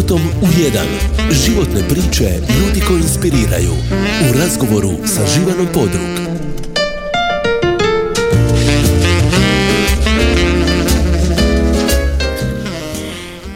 [0.00, 0.86] Životom u jedan.
[1.30, 3.72] Životne priče ljudi koji inspiriraju.
[4.30, 6.30] U razgovoru sa Živanom Podrug.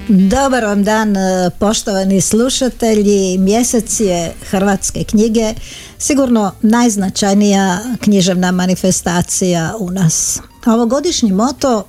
[0.08, 1.14] Dobar vam dan
[1.58, 3.38] poštovani slušatelji.
[3.38, 5.54] Mjesec je Hrvatske knjige.
[5.98, 10.40] Sigurno najznačajnija književna manifestacija u nas.
[10.66, 11.84] Ovogodišnji moto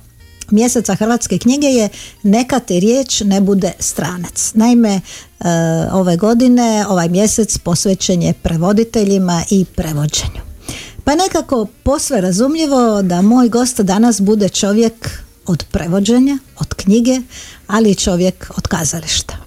[0.50, 1.88] mjeseca Hrvatske knjige je
[2.22, 4.50] neka ti riječ ne bude stranac.
[4.54, 5.00] Naime, e,
[5.92, 10.46] ove godine ovaj mjesec posvećen je prevoditeljima i prevođenju.
[11.04, 15.10] Pa nekako posve razumljivo da moj gost danas bude čovjek
[15.46, 17.20] od prevođenja, od knjige,
[17.66, 19.45] ali i čovjek od kazališta.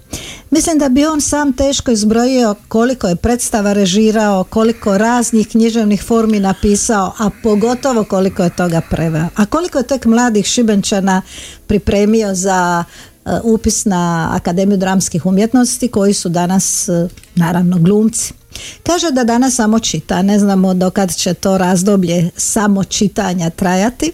[0.50, 6.40] Mislim da bi on sam teško izbrojio koliko je predstava režirao, koliko raznih književnih formi
[6.40, 9.26] napisao, a pogotovo koliko je toga preveo.
[9.36, 11.22] A koliko je tek mladih šibenčana
[11.66, 12.84] pripremio za
[13.24, 18.32] uh, upis na Akademiju dramskih umjetnosti koji su danas uh, naravno glumci.
[18.82, 24.12] Kaže da danas samo čita, ne znamo dokad će to razdoblje samo čitanja trajati.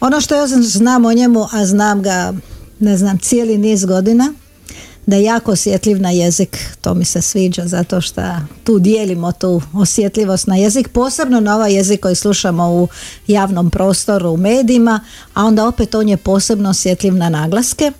[0.00, 2.32] Ono što ja znam o njemu, a znam ga
[2.80, 4.34] ne znam cijeli niz godina,
[5.06, 8.22] da je jako osjetljiv na jezik, to mi se sviđa zato što
[8.64, 12.88] tu dijelimo tu osjetljivost na jezik, posebno na ovaj jezik koji slušamo u
[13.26, 15.00] javnom prostoru, u medijima,
[15.34, 17.92] a onda opet on je posebno osjetljiv na naglaske.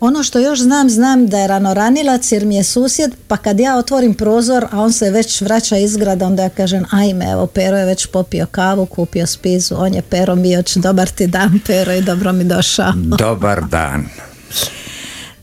[0.00, 3.76] Ono što još znam, znam da je ranoranilac jer mi je susjed, pa kad ja
[3.76, 7.84] otvorim prozor, a on se već vraća izgrad, onda ja kažem, ajme, evo, Pero je
[7.84, 12.32] već popio kavu, kupio spizu, on je Pero Mijoć, dobar ti dan, Pero, i dobro
[12.32, 12.92] mi došao.
[13.18, 14.04] Dobar dan.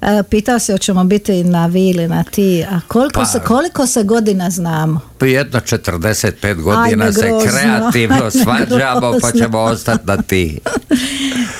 [0.02, 3.88] E, pitao se hoćemo biti na vi ili na ti, a koliko, Pa- se, koliko
[3.88, 5.00] se godina znamo?
[5.17, 7.50] Pa jedno 45 godina Ajme, se grozno.
[7.52, 10.59] kreativno svađamo pa ćemo ostati na ti.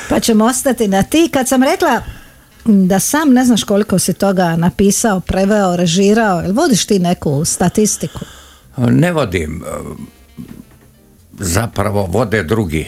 [0.10, 1.30] Pa ćemo ostati na ti.
[1.34, 2.02] Kad sam rekla
[2.66, 8.20] da sam ne znaš koliko si toga napisao, preveo, režirao, jel vodiš ti neku statistiku?
[8.78, 9.64] Ne vodim.
[11.40, 12.88] Zapravo vode drugi.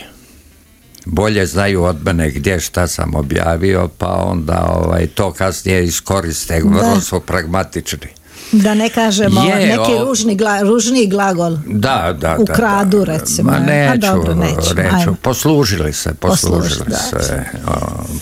[1.05, 6.61] Bolje znaju od mene gdje šta sam objavio, pa onda ovaj, to kasnije iskoriste.
[6.65, 8.07] Vrlo su pragmatični.
[8.53, 11.57] Da ne kažemo Je, neki o- ružni gla, ružniji glagol.
[11.65, 11.77] Da,
[12.11, 12.35] da, da.
[12.39, 13.13] Ukradu, da.
[13.13, 13.51] recimo.
[13.51, 15.15] Ma A neću, dobro, neću, neću.
[15.15, 17.23] Poslužili se, poslužili Posluži, da.
[17.23, 17.43] se.
[17.67, 17.71] o,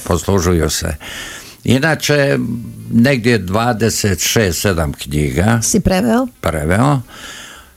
[0.04, 0.96] poslužuju se.
[1.64, 2.38] Inače,
[2.92, 6.28] negdje 26-7 knjiga Si preveo?
[6.42, 7.00] preveo,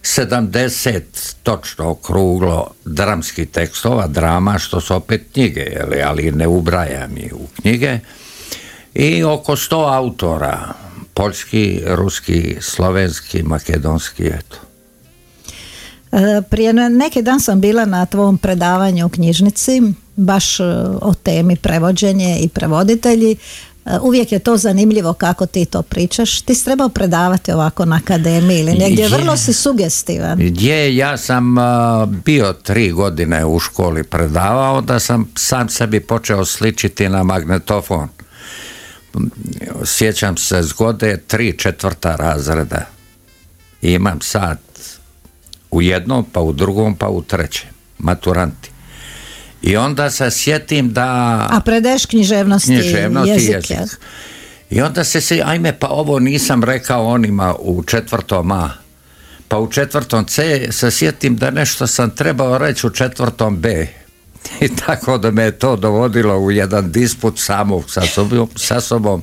[0.02, 1.00] 70
[1.42, 7.34] točno okruglo dramskih tekstova, drama, što su opet knjige, je li, ali ne ubrajam ih
[7.34, 7.98] u knjige,
[8.94, 10.74] i oko 100 autora,
[11.14, 14.56] poljski, ruski, slovenski, makedonski, eto.
[16.12, 19.82] E, Prije ne- neki dan sam bila na tvom predavanju u knjižnici,
[20.16, 20.64] baš e,
[21.02, 23.36] o temi prevođenje i prevoditelji.
[23.86, 26.40] E, Uvijek je to zanimljivo kako ti to pričaš.
[26.40, 29.02] Ti si trebao predavati ovako na akademiji ili negdje.
[29.02, 29.08] Je.
[29.08, 30.38] Vrlo si sugestivan.
[30.38, 36.44] Gdje ja sam a, bio tri godine u školi predavao, da sam sam sebi počeo
[36.44, 38.08] sličiti na magnetofon.
[39.84, 42.86] Sjećam se zgode tri četvrta razreda.
[43.82, 44.58] I imam sat
[45.70, 47.70] u jednom, pa u drugom, pa u trećem.
[47.98, 48.71] Maturanti.
[49.62, 51.06] I onda se sjetim da
[51.50, 53.98] A predaješ književnosti, književnost i jezik, jezik.
[54.70, 58.70] I onda se se, ajme, pa ovo nisam rekao onima u četvrtom A.
[59.48, 63.86] Pa u četvrtom C se sjetim da nešto sam trebao reći u četvrtom B.
[64.60, 69.22] I tako da me je to dovodilo u jedan disput samog sa sobom, sa sobom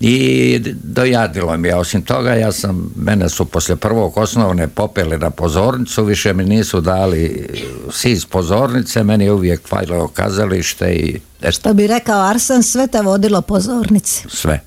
[0.00, 1.76] i dojadilo mi je.
[1.76, 6.80] Osim toga, ja sam, mene su poslije prvog osnovne popeli na pozornicu, više mi nisu
[6.80, 7.48] dali
[7.90, 11.20] svi iz pozornice, meni je uvijek falilo kazalište i
[11.50, 14.24] Što bi rekao Arsen, sve te vodilo pozornici.
[14.28, 14.60] sve.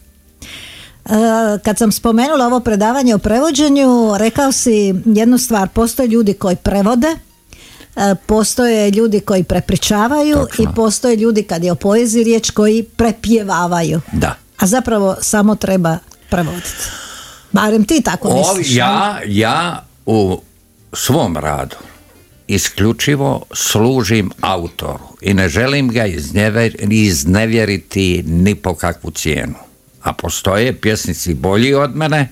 [1.05, 1.13] E,
[1.63, 7.07] Kad sam spomenula ovo predavanje o prevođenju, rekao si jednu stvar, postoje ljudi koji prevode,
[7.95, 10.63] e, postoje ljudi koji prepričavaju Točno.
[10.63, 14.01] i postoje ljudi kad je o poeziji riječ koji prepjevavaju.
[14.11, 14.35] Da.
[14.61, 15.97] A zapravo samo treba
[16.29, 16.85] prevoditi.
[17.51, 18.75] Barem ti tako O, misliš.
[18.75, 20.41] ja, ja u
[20.93, 21.75] svom radu
[22.47, 26.05] isključivo služim autoru i ne želim ga
[26.89, 29.55] iznevjeriti ni po kakvu cijenu.
[30.03, 32.29] A postoje pjesnici bolji od mene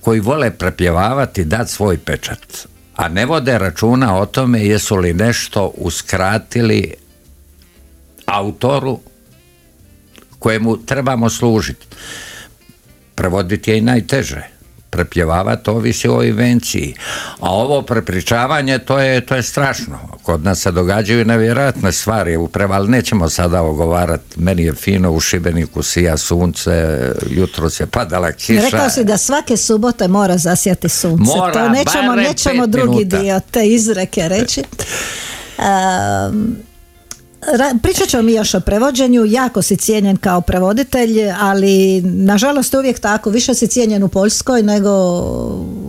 [0.00, 2.66] koji vole prepjevavati, dati svoj pečat.
[2.96, 6.94] A ne vode računa o tome jesu li nešto uskratili
[8.26, 9.00] autoru
[10.46, 11.86] kojemu trebamo služiti.
[13.14, 14.56] Prevoditi je i najteže.
[14.90, 16.94] prepjevavati, ovisi o invenciji.
[17.40, 19.98] A ovo prepričavanje, to je, to je strašno.
[20.22, 24.40] Kod nas se događaju nevjerojatne stvari, upravo, ali nećemo sada ogovarati.
[24.40, 26.98] Meni je fino u Šibeniku sija sunce,
[27.30, 28.62] jutro se padala kiša.
[28.62, 31.32] Rekao si da svake subote mora zasjati sunce.
[31.36, 33.18] Mora, to nećemo, nećemo drugi minuta.
[33.18, 34.62] dio te izreke reći.
[35.58, 36.65] Um,
[37.82, 42.98] Pričat ćemo mi još o prevođenju, jako si cijenjen kao prevoditelj, ali nažalost je uvijek
[42.98, 44.90] tako, više si cijenjen u Poljskoj nego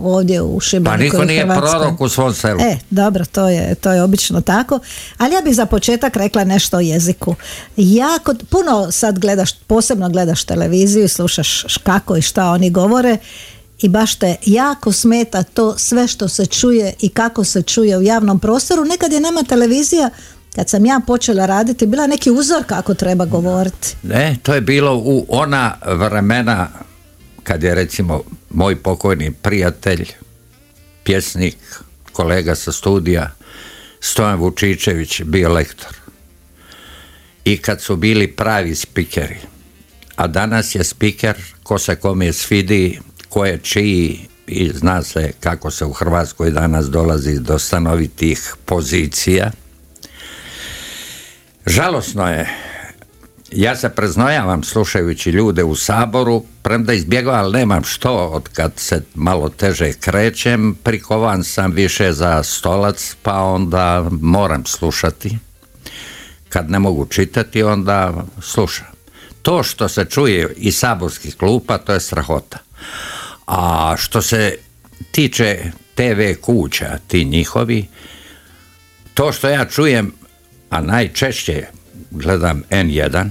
[0.04, 2.60] ovdje u Šibeniku Pa niko nije prorok u svom selu.
[2.60, 4.78] E, dobro, to je, to je obično tako.
[5.18, 7.34] Ali ja bih za početak rekla nešto o jeziku.
[7.76, 13.16] Jako, puno sad gledaš, posebno gledaš televiziju i slušaš kako i šta oni govore
[13.80, 18.02] i baš te jako smeta to sve što se čuje i kako se čuje u
[18.02, 18.84] javnom prostoru.
[18.84, 20.10] Nekad je nama televizija
[20.58, 23.96] kad sam ja počela raditi, bila neki uzor kako treba govoriti.
[24.02, 26.68] Ne, to je bilo u ona vremena
[27.42, 30.06] kad je recimo moj pokojni prijatelj,
[31.04, 31.56] pjesnik,
[32.12, 33.30] kolega sa studija,
[34.00, 35.96] Stojan Vučičević bio lektor.
[37.44, 39.38] I kad su bili pravi spikeri.
[40.16, 45.70] A danas je spiker ko se kome svidi, ko je čiji i zna se kako
[45.70, 49.50] se u Hrvatskoj danas dolazi do stanovitih pozicija.
[51.68, 52.48] Žalosno je
[53.52, 59.02] ja se preznojavam slušajući ljude u saboru, premda izbjegavam, ali nemam što, od kad se
[59.14, 65.38] malo teže krećem, prikovan sam više za stolac, pa onda moram slušati.
[66.48, 68.86] Kad ne mogu čitati, onda slušam.
[69.42, 72.58] To što se čuje iz saborskih klupa, to je strahota.
[73.46, 74.56] A što se
[75.10, 77.86] tiče TV kuća, ti njihovi,
[79.14, 80.12] to što ja čujem,
[80.70, 81.66] a najčešće
[82.10, 83.28] gledam N1,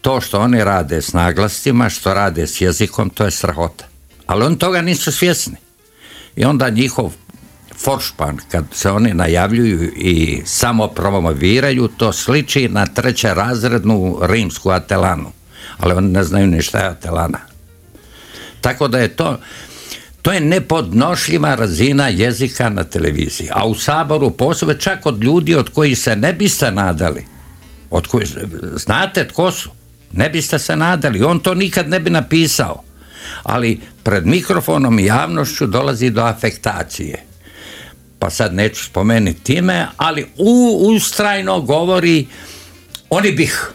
[0.00, 3.84] to što oni rade s naglascima, što rade s jezikom, to je strahota.
[4.26, 5.56] Ali oni toga nisu svjesni.
[6.36, 7.12] I onda njihov
[7.84, 15.32] foršpan, kad se oni najavljuju i samo promoviraju, to sliči na treće razrednu rimsku atelanu.
[15.78, 17.38] Ali oni ne znaju ni šta je atelana.
[18.60, 19.38] Tako da je to,
[20.24, 23.48] to je nepodnošljiva razina jezika na televiziji.
[23.52, 27.24] A u Saboru posebno čak od ljudi od kojih se ne biste nadali.
[27.90, 28.26] Od koji,
[28.76, 29.70] znate tko su?
[30.12, 31.22] Ne biste se nadali.
[31.22, 32.82] On to nikad ne bi napisao.
[33.42, 37.24] Ali pred mikrofonom i javnošću dolazi do afektacije.
[38.18, 42.26] Pa sad neću spomenuti time, ali u, ustrajno govori
[43.10, 43.72] oni bih.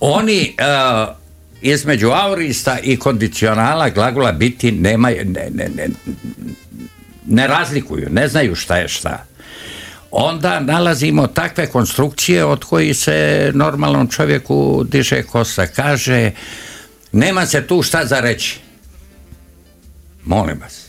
[0.00, 1.21] Oni uh,
[1.62, 5.88] između aurista i kondicionala glagola biti nema, ne, ne, ne,
[7.26, 9.24] ne razlikuju, ne znaju šta je šta.
[10.10, 15.66] Onda nalazimo takve konstrukcije od kojih se normalnom čovjeku diže kosa.
[15.66, 16.30] Kaže,
[17.12, 18.60] nema se tu šta za reći.
[20.24, 20.86] Molim vas.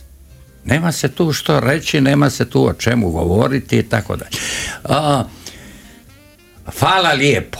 [0.64, 4.36] Nema se tu što reći, nema se tu o čemu govoriti i tako dalje.
[6.78, 7.58] Hvala lijepo.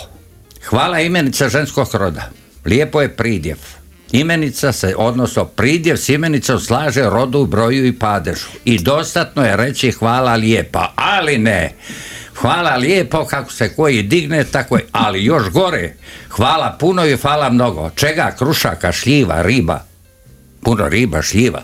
[0.64, 2.30] Hvala imenica ženskog roda.
[2.64, 3.56] Lijepo je pridjev.
[4.12, 8.46] Imenica se, odnosno pridjev s imenicom slaže rodu, broju i padežu.
[8.64, 11.72] I dostatno je reći hvala lijepa, ali ne.
[12.34, 15.94] Hvala lijepo kako se koji digne, tako je, ali još gore.
[16.28, 17.90] Hvala puno i hvala mnogo.
[17.94, 18.34] Čega?
[18.38, 19.84] Krušaka, šljiva, riba.
[20.62, 21.62] Puno riba, šljiva.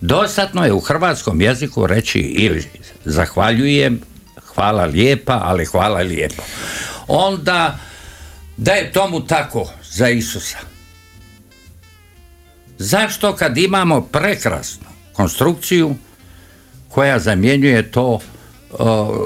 [0.00, 2.64] Dostatno je u hrvatskom jeziku reći ili
[3.04, 4.00] zahvaljujem,
[4.54, 6.42] hvala lijepa, ali hvala lijepo.
[7.08, 7.78] Onda
[8.56, 10.58] da je tomu tako za Isusa.
[12.78, 15.94] Zašto kad imamo prekrasnu konstrukciju
[16.88, 18.20] koja zamjenjuje to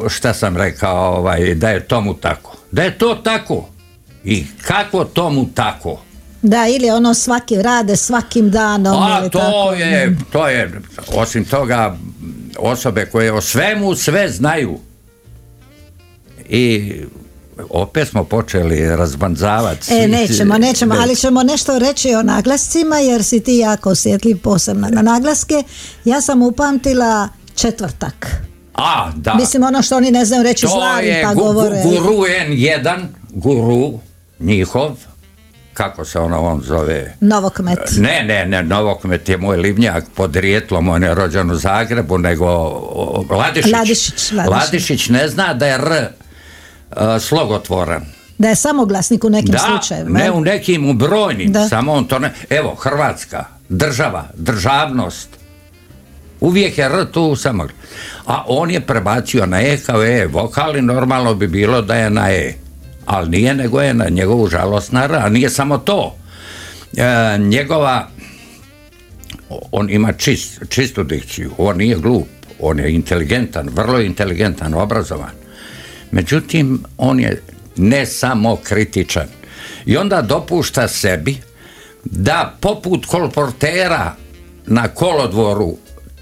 [0.09, 2.57] šta sam rekao ovaj, da je tomu tako.
[2.73, 3.69] Da je to tako.
[4.25, 6.01] I kako tomu tako?
[6.43, 9.03] Da, ili ono svaki rade svakim danom.
[9.03, 9.73] A ili to tako.
[9.73, 10.81] je, to je,
[11.15, 11.97] osim toga,
[12.59, 14.79] osobe koje o svemu sve znaju.
[16.49, 16.93] I
[17.71, 19.95] opet smo počeli razbanzavati.
[19.95, 24.89] E, nećemo, nećemo, ali ćemo nešto reći o naglascima jer si ti jako osjetljiv posebno
[24.91, 25.63] na naglaske.
[26.05, 28.27] Ja sam upamtila četvrtak.
[28.75, 29.35] A, da.
[29.35, 31.83] Mislim ono što oni ne znaju reći to slavi je pa gu- govore.
[31.85, 33.99] guru N1, guru
[34.39, 34.91] njihov,
[35.75, 37.17] kako se ono on zove?
[37.21, 37.79] Novokmet.
[37.99, 42.47] Ne, ne, ne, Novokmet je moj livnjak pod rijetlom, on je rođen u Zagrebu, nego
[43.31, 43.73] Ladišić.
[43.73, 44.51] Ladišić, Ladišić.
[44.51, 46.09] Ladišić ne zna da je R
[47.21, 48.03] slogotvoran.
[48.39, 50.19] Da je samoglasnik u nekim Da, slučajevima.
[50.19, 51.69] ne u nekim, u brojnim, Da.
[51.69, 52.33] samo on to ne...
[52.51, 55.29] Evo, Hrvatska, država, državnost,
[56.41, 57.69] uvijek je R tu samo.
[58.27, 62.31] A on je prebacio na E kao E, vokali normalno bi bilo da je na
[62.31, 62.55] E.
[63.07, 66.17] Ali nije, nego je na njegovu žalost na R, a nije samo to.
[66.97, 67.05] E,
[67.39, 68.09] njegova
[69.73, 72.27] on ima čist, čistu dikciju, on nije glup,
[72.61, 75.31] on je inteligentan, vrlo inteligentan, obrazovan.
[76.15, 77.43] Međutim, on je
[77.77, 79.27] ne samo kritičan.
[79.87, 81.37] I onda dopušta sebi
[82.05, 84.17] da poput kolportera
[84.67, 85.77] na kolodvoru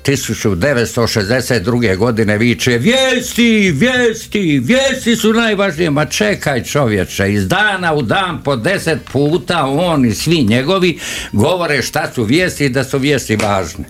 [0.04, 1.96] 1962.
[1.96, 5.90] godine viče vijesti, vijesti, vijesti su najvažnije.
[5.90, 10.98] Ma čekaj čovječe, iz dana u dan po deset puta on i svi njegovi
[11.32, 13.84] govore šta su vijesti i da su vijesti važne.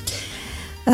[0.87, 0.91] E,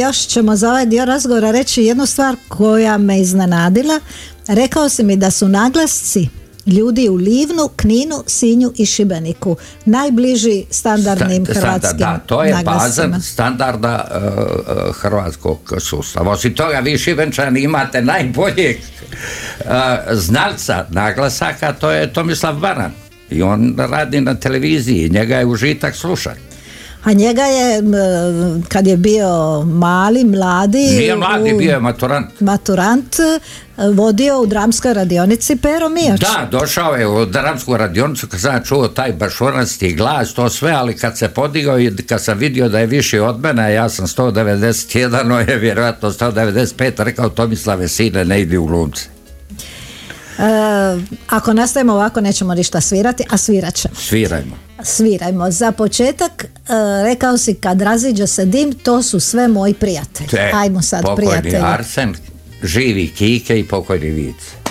[0.00, 4.00] još ćemo za ovaj dio razgovora reći jednu stvar koja me iznenadila.
[4.48, 6.28] Rekao si mi da su naglasci
[6.66, 9.56] ljudi u Livnu, Kninu, Sinju i Šibeniku.
[9.84, 16.30] Najbliži standardnim Sta- hrvatskim Da, to je bazen standarda e, hrvatskog sustava.
[16.30, 19.64] Osim toga, vi Šibenčani imate najboljeg e,
[20.12, 22.92] znalca naglasaka, to je Tomislav Baran.
[23.30, 26.40] I on radi na televiziji, njega je užitak slušati.
[27.04, 27.82] A njega je,
[28.68, 29.28] kad je bio
[29.62, 32.40] mali, mladi, Nije mladi, u- bio je maturant.
[32.40, 33.16] maturant,
[33.88, 36.20] vodio u dramskoj radionici Pero Mijač.
[36.20, 40.96] Da, došao je u dramsku radionicu kad sam čuo taj bašuranski glas, to sve, ali
[40.96, 45.20] kad se podigao i kad sam vidio da je viši od mene, ja sam 191,
[45.32, 46.64] on je vjerojatno 195,
[46.98, 49.11] rekao Tomislave sine, ne idi u glumce.
[50.38, 50.42] E,
[51.28, 53.94] ako nastavimo ovako nećemo ništa svirati, a svirat ćemo.
[53.94, 54.56] Svirajmo.
[54.82, 55.50] Svirajmo.
[55.50, 56.48] Za početak, e,
[57.04, 60.28] rekao si kad raziđe se dim, to su sve moji prijatelji.
[60.28, 61.64] Te, Ajmo sad pokojni prijatelji.
[61.64, 62.14] Arsen,
[62.62, 64.61] živi Kike i pokojni Vic.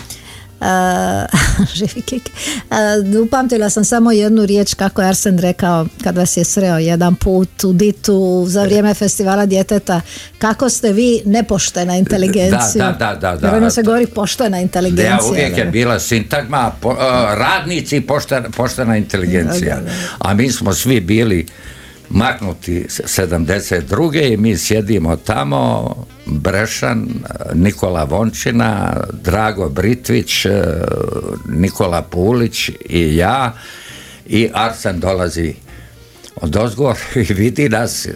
[0.61, 1.25] E,
[1.77, 2.29] živi kik.
[2.29, 7.15] E, upamtila sam samo jednu riječ kako je Arsen rekao kad vas je sreo jedan
[7.15, 10.01] put u Ditu za vrijeme festivala djeteta
[10.37, 12.91] kako ste vi nepoštena inteligencija.
[12.99, 13.69] Da, da, da, da, da.
[13.69, 15.17] se govori poštena inteligencija.
[15.17, 19.75] Da, uvijek je bila sintagma po- e, radnici poštena, poštena inteligencija.
[19.75, 19.91] Da, da, da.
[20.19, 21.45] A mi smo svi bili
[22.11, 23.93] maknuti s- 72.
[24.23, 27.07] i mi sjedimo tamo Brešan,
[27.53, 30.63] Nikola Vončina, Drago Britvić, e,
[31.47, 33.53] Nikola Pulić i ja
[34.27, 35.53] i Arsen dolazi
[36.35, 36.97] od ozgor
[37.29, 38.07] i vidi nas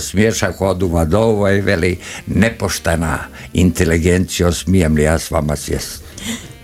[0.00, 1.96] smiješak oduma do ovo i veli
[2.26, 3.18] nepoštena
[3.52, 6.02] inteligencija, smijem li ja s vama sjest.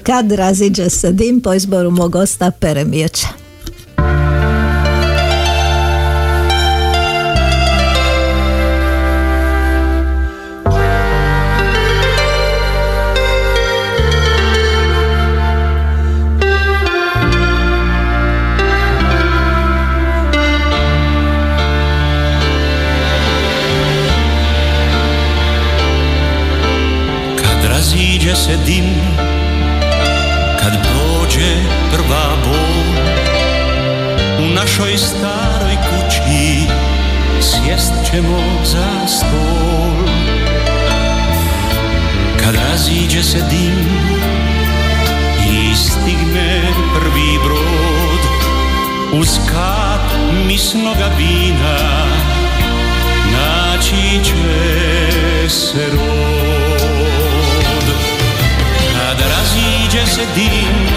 [0.03, 2.85] Kad raziđe se dim po izboru mog gosta Pere
[42.81, 43.89] raziđe se dim
[45.51, 46.63] I stigne
[46.95, 48.21] prvi brod.
[49.13, 50.01] Uz kap
[50.47, 52.07] misnoga vina
[53.33, 57.87] Naći će se rod.
[58.93, 60.89] Kad raziđe se dim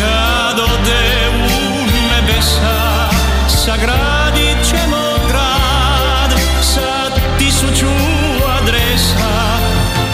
[0.00, 3.08] Kad ode u nebesa
[3.48, 4.15] Sagradit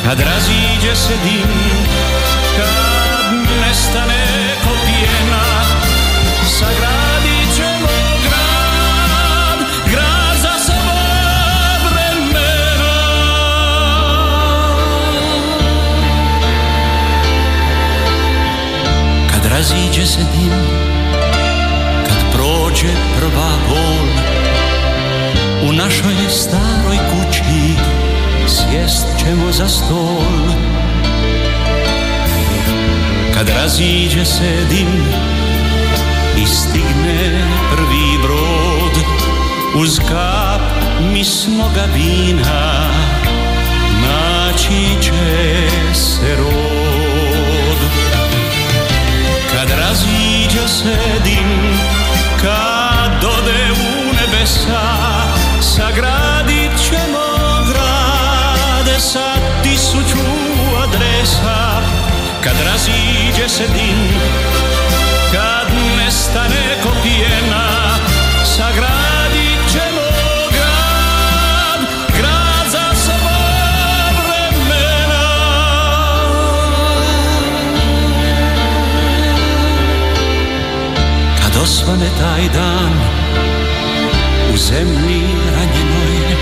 [0.04, 1.48] Kad raziđe se dim
[2.56, 5.42] Kad nestane ko pjena
[6.46, 7.88] Sagradit ćemo
[8.22, 9.58] grad
[9.90, 10.74] Grad za sva
[11.90, 12.94] vremena.
[19.30, 20.52] Kad raziđe se dim
[22.08, 24.06] Kad prođe prva bol
[25.68, 27.42] U našoj staroj kući
[28.46, 30.22] Sjest ćemo za stol.
[33.34, 35.04] Kad raziđe se dim
[36.42, 39.04] I stigne prvi brod
[39.74, 40.60] Uz kap
[41.12, 42.90] misnoga vina
[44.02, 47.78] Naći će se rod.
[49.54, 51.78] Kad raziđe se dim,
[52.40, 54.82] kad ode u nebesa,
[55.60, 56.31] sagradit
[62.44, 64.08] Kad raziđe se dim,
[65.32, 65.66] kad
[65.98, 67.98] nestane ko pjena,
[68.44, 70.06] sagradit ćemo
[70.50, 71.80] grad,
[72.18, 73.38] grad za sva
[74.12, 75.24] vremena.
[81.42, 82.92] Kad osvane taj dan
[84.54, 85.22] u zemlji
[85.56, 86.36] ranjenoj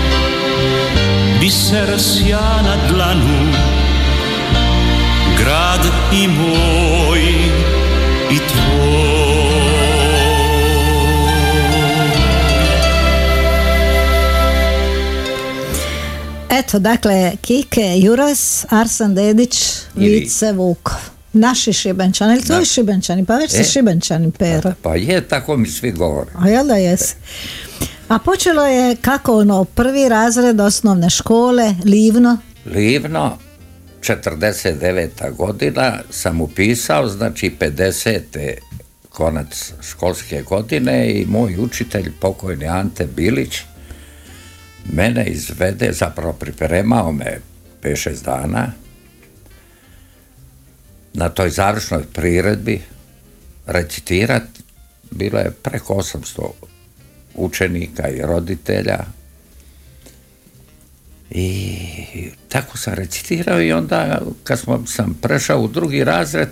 [1.39, 3.53] Biser sja na dlanu
[6.13, 7.19] i moj
[8.31, 9.11] i tvoj
[16.51, 19.63] Eto, dakle, Kike Juras, Arsan Dedić,
[19.95, 20.95] Ili- Vice Vukov.
[21.33, 23.63] Naši šibenčani, ili tvoji šibenčani, pa već si E.
[23.63, 24.73] šibenčani, Pero.
[24.81, 26.31] Pa je, tako mi svi govore.
[26.35, 27.15] A jel da jesi?
[28.07, 33.37] A počelo je kako ono, prvi razred osnovne škole, Livno, Livno,
[34.01, 35.35] 49.
[35.35, 38.53] godina sam upisao, znači 50.
[39.09, 43.61] konac školske godine i moj učitelj, pokojni Ante Bilić,
[44.93, 47.39] mene izvede, zapravo pripremao me
[47.83, 48.71] 5-6 dana
[51.13, 52.81] na toj završnoj priredbi
[53.65, 54.43] recitirat,
[55.11, 56.49] bilo je preko 800
[57.35, 58.99] učenika i roditelja,
[61.31, 61.75] i
[62.49, 66.49] tako sam recitirao i onda kad smo, sam prešao u drugi razred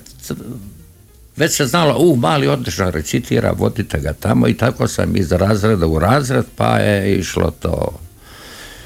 [1.39, 5.87] već se znalo, u, mali odlično recitira, vodite ga tamo i tako sam iz razreda
[5.87, 7.99] u razred pa je išlo to.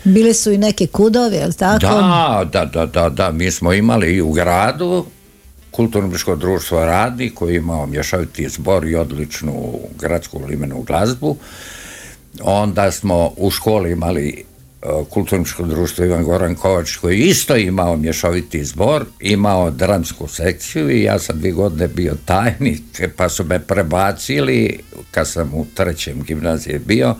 [0.04, 1.80] bili su i neki kudovi, jel tako?
[1.80, 5.06] Da, da, da, da, da, mi smo imali i u gradu
[5.72, 11.38] kulturno društvo Radni koji je imao mješoviti zbor i odličnu gradsku limenu glazbu.
[12.42, 14.44] Onda smo u školi imali
[15.10, 21.20] kulturno društvo Ivan Goran Kovač koji isto imao mješoviti zbor, imao dramsku sekciju i ja
[21.20, 22.82] sam dvije godine bio tajnik
[23.16, 24.80] pa su me prebacili
[25.12, 27.16] kad sam u trećem gimnazije bio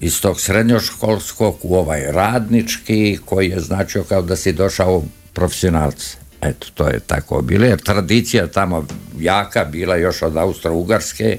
[0.00, 6.16] iz tog srednjoškolskog u ovaj radnički koji je značio kao da si došao profesionalce.
[6.42, 8.86] Eto, to je tako bilo, jer tradicija tamo
[9.18, 11.36] jaka bila još od Austro-Ugarske,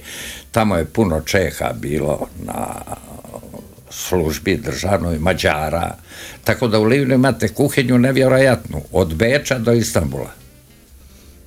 [0.51, 2.65] tamo je puno Čeha bilo na
[3.95, 5.95] službi državnoj Mađara,
[6.43, 10.31] tako da u Livnu imate kuhinju nevjerojatnu, od Beča do Istambula.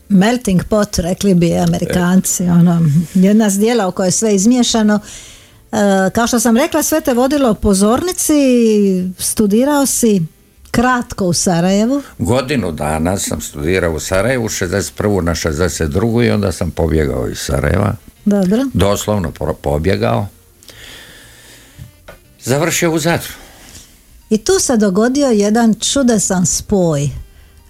[0.09, 2.81] Melting pot, rekli bi Amerikanci, ono,
[3.14, 5.00] jedna zdjela u kojoj je sve izmiješano.
[5.73, 8.35] E, kao što sam rekla, sve te vodilo pozornici,
[9.19, 10.23] studirao si
[10.71, 12.02] kratko u Sarajevu.
[12.19, 15.21] Godinu dana sam studirao u Sarajevu, 61.
[15.21, 16.26] na 62.
[16.26, 17.95] i onda sam pobjegao iz Sarajeva.
[18.25, 18.58] Dobro.
[18.75, 19.32] Doslovno
[19.63, 20.26] pobjegao.
[22.49, 23.32] Završio u Zadru.
[24.30, 27.08] I tu se dogodio jedan čudesan spoj.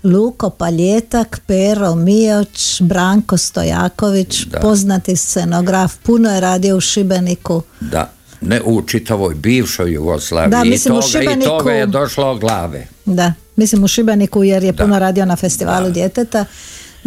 [0.05, 4.61] Luko Paljetak, Pero Mijoć, Branko Stojaković, Da.
[4.61, 7.63] poznati scenograf, puno je radio u Šibeniku.
[7.81, 8.11] Da,
[8.41, 10.51] ne u čitavoj bivšoj Jugoslaviji.
[10.51, 12.87] Da, I mislim, u toga, I Šibeniku- toga je došlo glave.
[13.07, 14.85] Da, mislim u Šibeniku jer je Da.
[14.85, 16.45] puno radio na festivalu djeteta.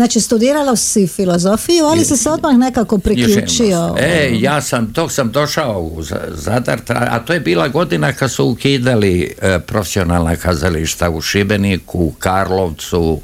[0.01, 3.95] Znači studirala si filozofiju, ali si se odmah nekako priključio.
[3.99, 8.45] E, ja sam, dok sam došao u Zadar, a to je bila godina kad su
[8.45, 13.21] ukidali e, profesionalna kazališta u Šibeniku, u Karlovcu,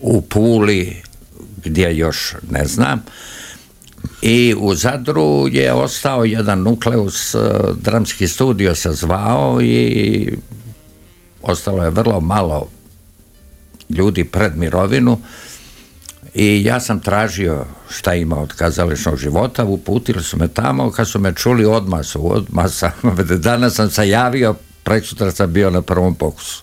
[0.00, 1.02] u Puli,
[1.64, 3.04] gdje još ne znam.
[4.22, 7.38] I u Zadru je ostao jedan nukleus, e,
[7.80, 10.32] dramski studio se zvao i
[11.42, 12.68] ostalo je vrlo malo
[13.88, 15.18] ljudi pred mirovinu
[16.34, 21.18] i ja sam tražio šta ima od kazališnog života, uputili su me tamo, kad su
[21.18, 22.92] me čuli odmah su, odmah sam,
[23.36, 26.62] danas sam se javio, preksutra sam bio na prvom pokusu.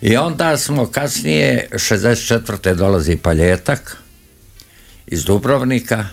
[0.00, 2.74] I onda smo kasnije, 64.
[2.74, 3.96] dolazi Paljetak
[5.06, 6.04] iz Dubrovnika,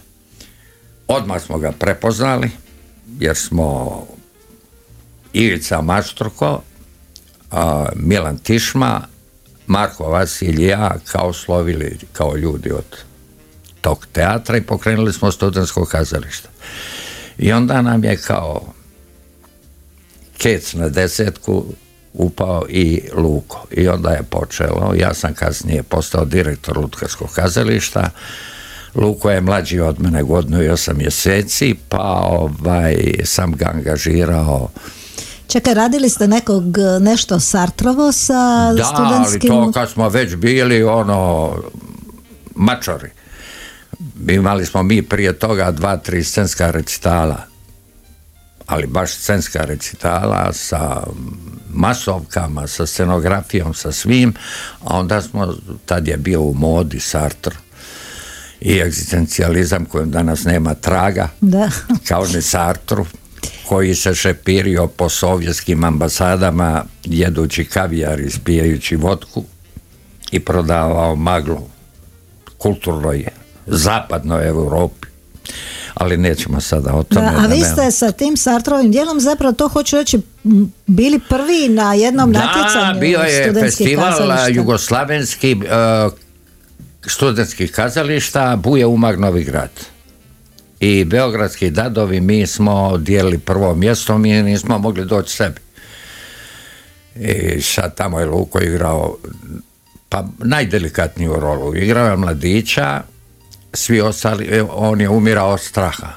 [1.07, 2.51] odmah smo ga prepoznali,
[3.19, 4.01] jer smo
[5.33, 6.61] Ivica Maštruko,
[7.95, 9.01] Milan Tišma,
[9.67, 12.97] Marko Vasilj ja kao slovili kao ljudi od
[13.81, 16.49] tog teatra i pokrenuli smo studentsko kazalište.
[17.37, 18.73] I onda nam je kao
[20.37, 21.65] kec na desetku
[22.13, 23.65] upao i Luko.
[23.71, 28.09] I onda je počelo, ja sam kasnije postao direktor Lutkarskog kazališta,
[28.95, 34.69] Luko je mlađi od mene godinu i osam mjeseci, pa ovaj, sam ga angažirao
[35.47, 36.63] Čekaj, radili ste nekog
[37.01, 39.51] nešto Sartrovo sa Da, studentskim...
[39.51, 41.53] ali to kad smo već bili ono
[42.55, 43.09] mačori.
[44.27, 47.37] Imali smo mi prije toga dva, tri scenska recitala.
[48.67, 51.03] Ali baš scenska recitala sa
[51.69, 54.33] masovkama, sa scenografijom, sa svim.
[54.83, 55.53] A onda smo,
[55.85, 57.55] tad je bio u modi Sartre
[58.61, 61.69] i egzistencijalizam kojem danas nema traga Da.
[62.07, 63.05] kao ni Sartru
[63.67, 69.43] koji se šepirio po sovjetskim ambasadama jedući kavijar i spijajući vodku
[70.31, 71.61] i prodavao maglu
[72.57, 73.25] kulturnoj
[73.67, 75.07] zapadnoj Europi.
[75.93, 77.31] ali nećemo sada o tome.
[77.31, 80.19] Da, a vi ste sa tim Sartrovim dijelom zapravo to hoću reći
[80.87, 84.47] bili prvi na jednom natjecanju Da, bio je festival kazališta.
[84.47, 86.13] jugoslavenski uh,
[87.07, 89.94] studentskih kazališta Buje Umag Novi Grad.
[90.79, 95.59] I Beogradski dadovi mi smo dijelili prvo mjesto, mi nismo mogli doći sebi.
[97.15, 99.17] I sad tamo je Luko igrao
[100.09, 101.75] pa najdelikatniju rolu.
[101.75, 103.01] Igrao je mladića,
[103.73, 106.07] svi ostali, e, on je umirao od straha.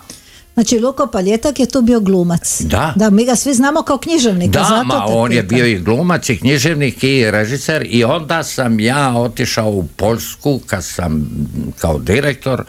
[0.54, 2.60] Znači Luko Paljetak je tu bio glumac.
[2.60, 2.92] Da.
[2.96, 4.58] Da, mi ga svi znamo kao književnika.
[4.58, 8.80] Da, zato ma on je bio i glumac i književnik i režiser i onda sam
[8.80, 11.30] ja otišao u Poljsku kad sam
[11.78, 12.64] kao direktor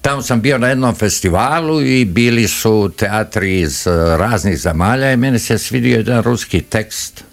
[0.00, 5.16] tamo sam bio na jednom festivalu i bili su teatri iz eh, raznih zemalja i
[5.16, 7.24] meni se svidio jedan ruski tekst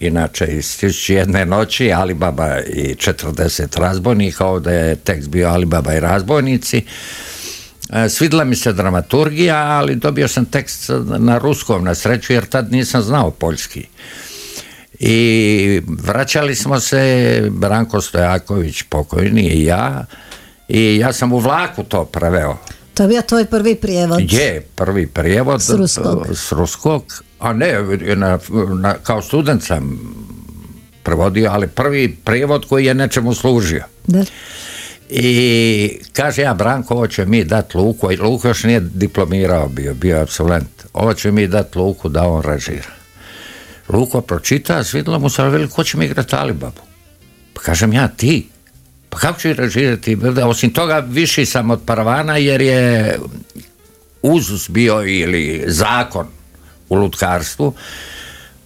[0.00, 6.00] inače iz tisući jedne noći Alibaba i 40 razbojnika ovdje je tekst bio Alibaba i
[6.00, 6.84] razbojnici
[7.92, 12.72] E, Svidla mi se dramaturgija, ali dobio sam tekst na ruskom na sreću jer tad
[12.72, 13.86] nisam znao poljski.
[14.98, 20.06] I vraćali smo se, Branko Stojaković pokojni i ja,
[20.70, 22.56] i ja sam u vlaku to preveo.
[22.94, 24.32] To je bio tvoj prvi prijevod.
[24.32, 26.26] Je, prvi prijevod S ruskog.
[26.34, 27.72] s ruskog, a ne,
[28.16, 28.38] na,
[28.80, 30.00] na, kao student sam
[31.02, 33.84] prevodio, ali prvi prijevod koji je nečemu služio.
[34.06, 34.24] Da.
[35.08, 39.94] I kaže ja Branko, ovo će mi dati Luku, i Luku još nije diplomirao bio,
[39.94, 40.86] bio je absolvent.
[40.92, 42.90] Ovo će mi dati Luku da on režira.
[43.88, 46.80] Luko pročita, svidjelo mu se, veli, ko će mi igrati Alibabu?
[47.54, 48.49] Pa kažem ja, ti.
[49.10, 50.18] Pa kako ću režirati?
[50.44, 53.18] Osim toga, viši sam od paravana jer je
[54.22, 56.26] uzus bio ili zakon
[56.88, 57.74] u lutkarstvu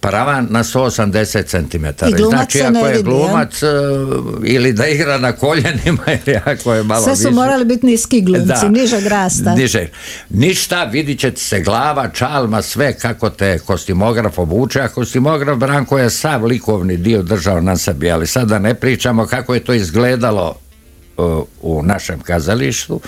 [0.05, 1.85] paravan na 180 cm.
[2.29, 3.67] Znači, ako je glumac e,
[4.43, 8.21] ili da igra na koljenima ili ako je malo Sve su više- morali biti niski
[8.21, 8.69] glumci, da.
[8.69, 9.55] nižeg rasta.
[9.55, 9.87] Niže.
[10.29, 16.09] Ništa, vidit će se glava, čalma, sve kako te kostimograf obuče, a kostimograf Branko je
[16.09, 20.55] sav likovni dio držao na sebi, ali sada ne pričamo kako je to izgledalo
[21.17, 22.99] uh, u našem kazalištu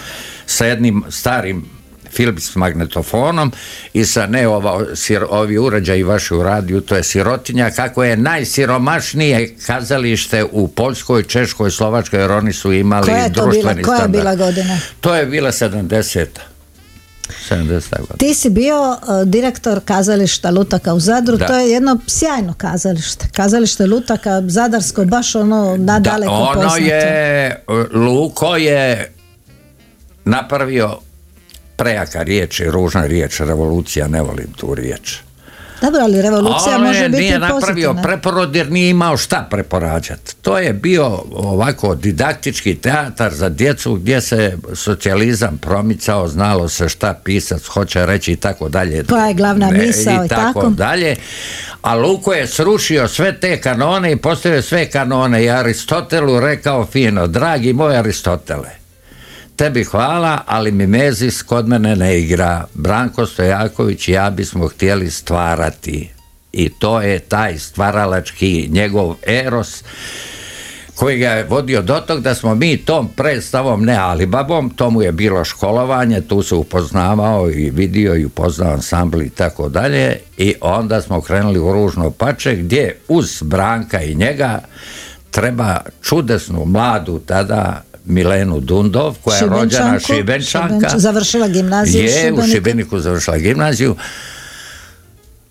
[0.45, 1.76] sa jednim starim
[2.17, 3.51] Philips magnetofonom
[3.93, 8.17] i sa ne ova, sir, ovi uređaji vaši u radiju, to je sirotinja, kako je
[8.17, 13.83] najsiromašnije kazalište u Poljskoj, Češkoj, Slovačkoj, jer oni su imali Koja je to bila, društveni
[13.83, 14.79] koja je bila godina?
[15.01, 16.25] To je bila 70.
[17.49, 17.65] 70.
[17.99, 18.17] godina.
[18.17, 21.47] Ti si bio uh, direktor kazališta Lutaka u Zadru, Da.
[21.47, 23.27] to je jedno sjajno kazalište.
[23.35, 26.77] Kazalište Lutaka, Zadarsko, baš ono nadaleko ono poznato.
[26.77, 29.11] je, Luko je
[30.25, 30.97] napravio
[31.77, 35.19] prejaka riječ i ružna riječ, revolucija, ne volim tu riječ.
[35.81, 38.01] Dobro, ali revolucija On može biti nije napravio pozitivna.
[38.01, 40.35] preporod jer nije imao šta preporađati.
[40.41, 47.13] To je bio ovako didaktički teatar za djecu gdje se socijalizam promicao, znalo se šta
[47.23, 49.03] pisac hoće reći i tako dalje.
[49.03, 50.69] Koja je glavna misao i tako.
[50.69, 51.15] dalje.
[51.81, 57.27] A Luko je srušio sve te kanone i postavio sve kanone i Aristotelu rekao fino,
[57.27, 58.69] dragi moj Aristotele,
[59.57, 62.65] tebi hvala, ali mi Mezis kod mene ne igra.
[62.73, 66.09] Branko Stojaković i ja bismo htjeli stvarati.
[66.53, 69.83] I to je taj stvaralački njegov eros
[70.95, 75.01] koji ga je vodio do tog da smo mi tom predstavom, ne Alibabom, to mu
[75.01, 80.55] je bilo školovanje, tu se upoznavao i vidio i upoznao ansambl i tako dalje i
[80.61, 84.59] onda smo krenuli u Ružno pače gdje uz Branka i njega
[85.31, 90.89] treba čudesnu mladu tada Milenu Dundov koja je rođena Šibenčanka.
[90.89, 92.47] Šibenč- završila gimnaziju je u Šibeniku.
[92.51, 93.95] Šibeniku završila gimnaziju.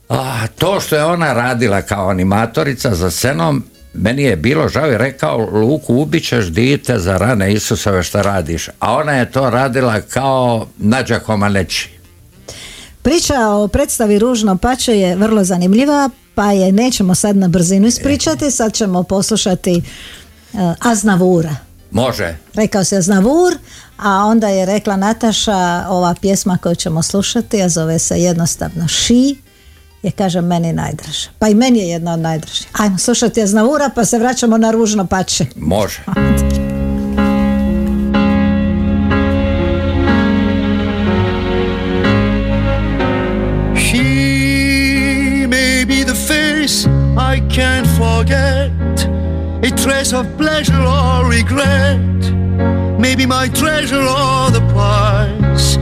[0.09, 3.65] A, to što je ona radila kao animatorica za scenom
[3.95, 8.69] meni je bilo žao i rekao Luku ubićeš dite za rane Isusove šta radiš.
[8.79, 11.91] A ona je to radila kao Nađa Komaneći
[13.03, 18.51] Priča o predstavi Ružno pače je vrlo zanimljiva, pa je nećemo sad na brzinu ispričati,
[18.51, 19.83] sad ćemo poslušati
[20.53, 21.66] uh, Aznavura.
[21.91, 23.59] Može Rekao se Aznavur,
[23.97, 29.37] a onda je rekla Nataša, ova pjesma koju ćemo slušati, a zove se jednostavno Ši,
[30.03, 31.29] je kaže meni najdraža.
[31.39, 32.67] Pa i meni je jedna od najdražih.
[32.73, 35.47] Ajmo slušati Aznavura pa se vraćamo na Ružno pače.
[35.57, 35.99] može
[49.87, 52.19] trace of pleasure or regret.
[52.99, 55.77] Maybe my treasure or the price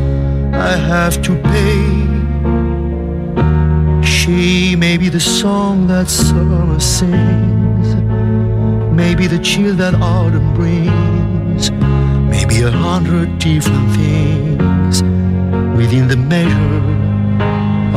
[0.52, 1.84] I have to pay.
[4.02, 7.88] She may be the song that summer sings,
[8.92, 11.70] maybe the chill that autumn brings,
[12.34, 15.02] maybe a hundred different things.
[15.80, 16.82] within the measure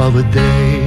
[0.06, 0.87] of a day.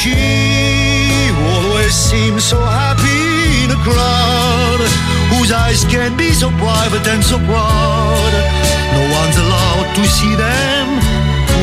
[0.00, 4.80] She always seems so happy in a crowd
[5.28, 8.32] whose eyes can be so private and so proud.
[8.96, 10.86] No one's allowed to see them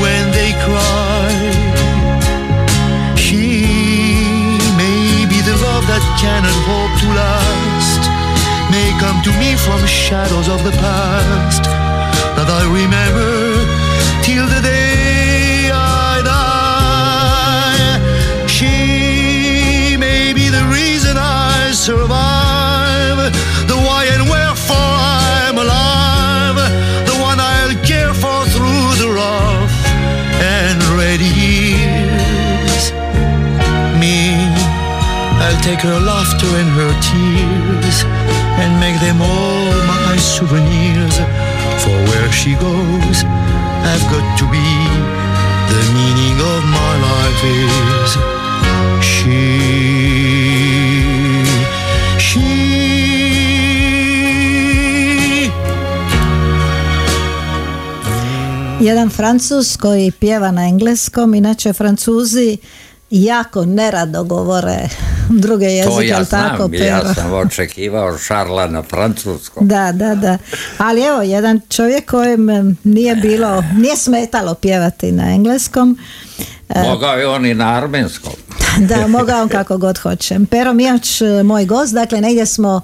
[0.05, 1.33] when they cry.
[3.17, 3.65] She
[4.77, 8.01] may be the love that cannot hope to last,
[8.69, 11.63] may come to me from shadows of the past
[12.37, 13.33] that I remember
[14.21, 14.76] till the day
[21.87, 23.31] survive,
[23.71, 26.59] the why and wherefore I'm alive,
[27.07, 29.75] the one I'll care for through the rough
[30.59, 32.91] and ready years.
[34.01, 34.35] Me,
[35.43, 37.97] I'll take her laughter and her tears
[38.59, 41.15] and make them all my souvenirs.
[41.83, 43.17] For where she goes,
[43.91, 44.69] I've got to be.
[45.71, 48.11] The meaning of my life is
[48.99, 50.16] she.
[58.81, 62.57] Jedan Francuz koji pjeva na engleskom, inače Francuzi
[63.09, 64.89] jako nerado govore
[65.43, 66.69] druge jezike, To ja znam, tako?
[66.73, 67.13] ja Pero?
[67.13, 69.67] sam očekivao Šarla na francuskom.
[69.67, 70.37] Da, da, da.
[70.77, 75.97] Ali evo, jedan čovjek kojem em, nije bilo, nije smetalo pjevati na engleskom,
[76.75, 78.33] Mogao je on i na armenskom.
[78.89, 80.39] da, mogao on kako god hoće.
[80.49, 82.81] Pero Mijač, e, moj gost, dakle negdje smo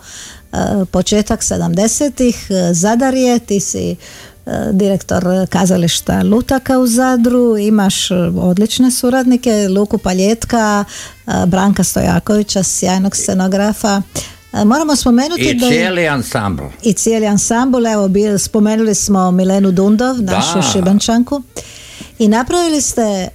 [0.53, 0.57] e,
[0.91, 3.95] početak 70-ih, e, Zadar je, ti si e,
[4.71, 10.85] direktor kazališta Lutaka u Zadru, imaš e, odlične suradnike, Luku Paljetka,
[11.27, 14.01] e, Branka Stojakovića, sjajnog scenografa.
[14.53, 16.63] E, Moramo spomenuti I da je- cijeli ansambl.
[16.81, 20.61] i cijeli ansambl, evo spomenuli smo Milenu Dundov, našu Da.
[20.63, 21.41] šibančanku
[22.19, 23.29] i napravili ste, e,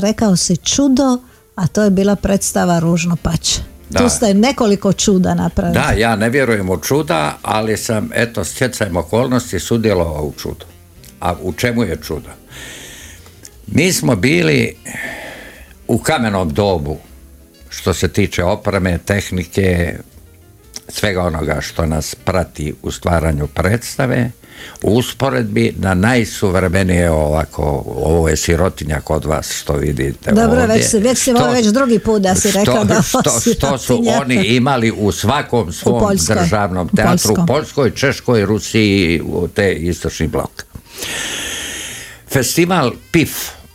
[0.00, 1.18] rekao si čudo,
[1.54, 3.73] a to je bila predstava Ružno pače.
[3.94, 4.00] Da.
[4.00, 5.74] Tu ste nekoliko čuda napravili.
[5.74, 10.66] Da, ja ne vjerujem u čuda, ali sam, eto, stjecajem okolnosti sudjelovao u čudu.
[11.20, 12.28] A u čemu je čudo?
[13.66, 14.76] Mi smo bili
[15.88, 16.98] u kamenom dobu,
[17.68, 19.98] što se tiče opreme, tehnike,
[20.88, 24.30] svega onoga što nas prati u stvaranju predstave,
[24.82, 30.66] u usporedbi na najsuvremenije ovako, ovo je sirotinja kod vas što vidite Dobro, ovdje.
[30.68, 34.34] već već si- Što- već drugi put da si rekao da što, što su oni
[34.36, 36.36] imali u svakom svom Poljskoj.
[36.36, 37.46] državnom U teatru, u.
[37.46, 40.64] Poljskoj, Češkoj, Rusiji, u te istočni blok.
[42.28, 43.30] Festival PIF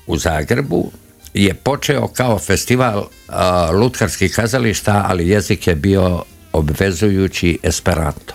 [0.08, 0.92] u Zagrebu
[1.34, 8.34] je počeo kao festival a, lutkarskih kazališta, ali jezik je bio obvezujući Esperanto.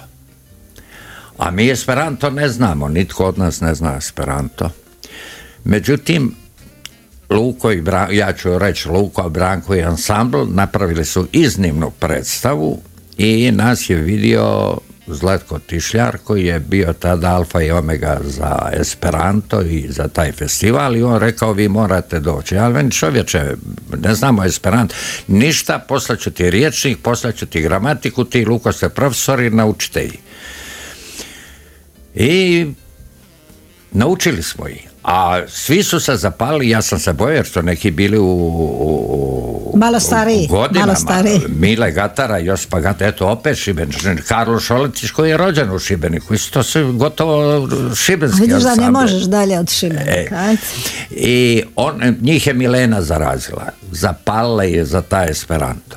[1.39, 4.71] A mi Esperanto ne znamo, nitko od nas ne zna Esperanto.
[5.65, 6.35] Međutim,
[7.31, 12.81] Luko i Bra- ja ću reći Luko, Branko i ansambl napravili su iznimnu predstavu
[13.19, 19.63] i nas je vidio Zlatko Tišljar koji je bio tada alfa i omega za Esperanto
[19.63, 22.57] i za taj festival i on rekao vi morate doći.
[22.57, 23.55] Ali meni čovječe,
[24.03, 24.95] ne znamo Esperanto,
[25.27, 30.19] ništa, poslaću ti riječnik, poslaću ti gramatiku, ti Luko ste profesori, naučite ih.
[32.15, 32.67] I
[33.93, 34.89] naučili smo ih.
[35.03, 39.61] A svi su se zapali, ja sam se bojao jer su neki bili u, u,
[39.67, 40.87] u- Malo stariji, u godinama.
[40.87, 41.41] malo stariji.
[41.51, 43.97] Mile Gatara, Josipa Gatara, eto opet Šibenik,
[44.29, 49.23] Karlo Šoletić koji je rođen u Šibeniku, isto su gotovo šibenski Vidiš da ne možeš
[49.23, 50.37] dalje od Šibenika.
[50.37, 50.63] ajde.
[51.11, 53.69] I on, njih je Milena zarazila.
[53.93, 55.97] Zapalila je za taj Esperanto.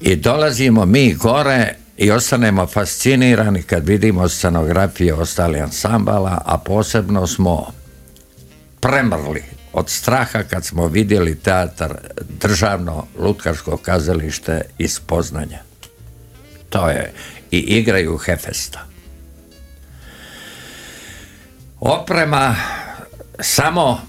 [0.00, 7.72] I dolazimo mi gore i ostanemo fascinirani kad vidimo scenografije ostalih ansambala, a posebno smo
[8.80, 11.98] premrli od straha kad smo vidjeli teatar
[12.40, 15.58] državno lutkarsko kazalište iz Poznanja.
[16.70, 17.12] To je
[17.50, 18.86] i igraju Hefesta.
[21.80, 22.56] Oprema
[23.40, 24.00] samo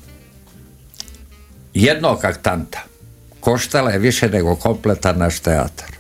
[1.74, 2.84] jednog aktanta
[3.40, 5.99] koštala je više nego kompletan naš teatar.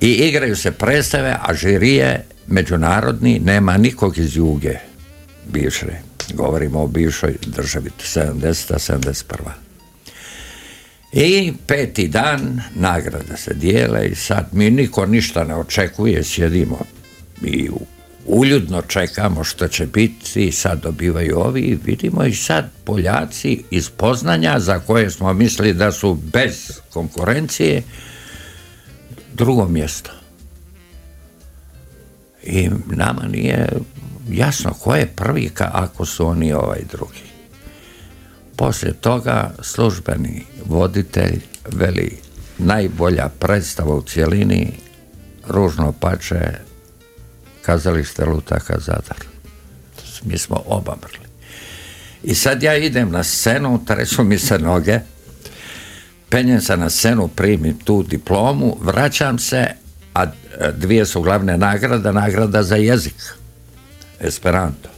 [0.00, 4.74] I igraju se predstave, a žirije međunarodni nema nikog iz juge
[5.52, 5.86] bivše.
[6.34, 8.92] Govorimo o bivšoj državi, 70.
[9.02, 9.68] 71.
[11.12, 16.78] I peti dan nagrada se dijele i sad mi niko ništa ne očekuje, sjedimo
[17.42, 17.68] i
[18.26, 23.90] uljudno čekamo što će biti i sad dobivaju ovi i vidimo i sad Poljaci iz
[23.90, 27.82] Poznanja za koje smo mislili da su bez konkurencije
[29.38, 30.10] drugo mjesto.
[32.42, 33.68] I nama nije
[34.30, 37.28] jasno ko je prvi ako su oni ovaj drugi.
[38.56, 41.40] Poslije toga službeni voditelj
[41.72, 42.18] veli
[42.58, 44.72] najbolja predstava u cjelini
[45.48, 46.52] ružno pače
[47.62, 49.24] kazalište Lutaka Zadar.
[50.24, 51.28] Mi smo obamrli.
[52.22, 55.00] I sad ja idem na scenu, tresu mi se noge,
[56.28, 59.66] penjem se na scenu, primim tu diplomu, vraćam se,
[60.14, 60.24] a
[60.72, 63.14] dvije su glavne nagrade, nagrada za jezik,
[64.20, 64.88] Esperanto.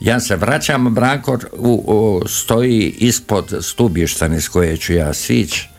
[0.00, 5.70] Ja se vraćam, Branko u, stoji ispod stubišta iz koje ću ja sići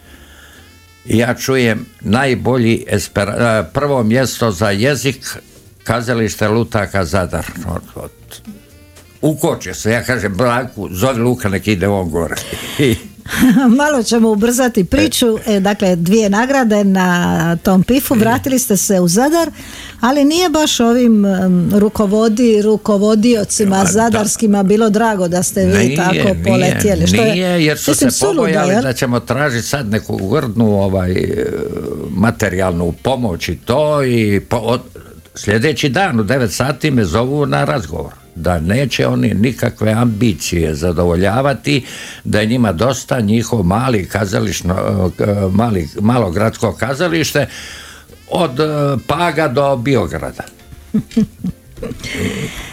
[1.06, 2.86] ja čujem najbolji
[3.74, 5.38] prvo mjesto za jezik
[5.84, 7.46] kazalište Lutaka Zadar.
[9.22, 12.36] Ukoče se, ja kažem Branku, zove Luka nek ide on gore.
[13.80, 15.40] Malo ćemo ubrzati priču.
[15.48, 18.16] E, dakle, dvije nagrade na tom pifu.
[18.16, 19.52] Vratili ste se u Zadar,
[20.00, 21.26] ali nije baš ovim
[21.74, 27.08] rukovodi, rukovodiocima zadarskima bilo drago da ste vi tako poletjeli.
[27.08, 31.16] Što nije, jer su se pobojali da ćemo tražiti sad neku grdnu ovaj,
[32.10, 34.42] materijalnu pomoć i to i
[35.36, 41.86] sljedeći dan u 9 sati me zovu na razgovor da neće oni nikakve ambicije zadovoljavati,
[42.24, 47.48] da je njima dosta njihov mali kazališno, e, mali, malo gradsko kazalište
[48.30, 48.64] od e,
[49.08, 50.44] Paga do Biograda.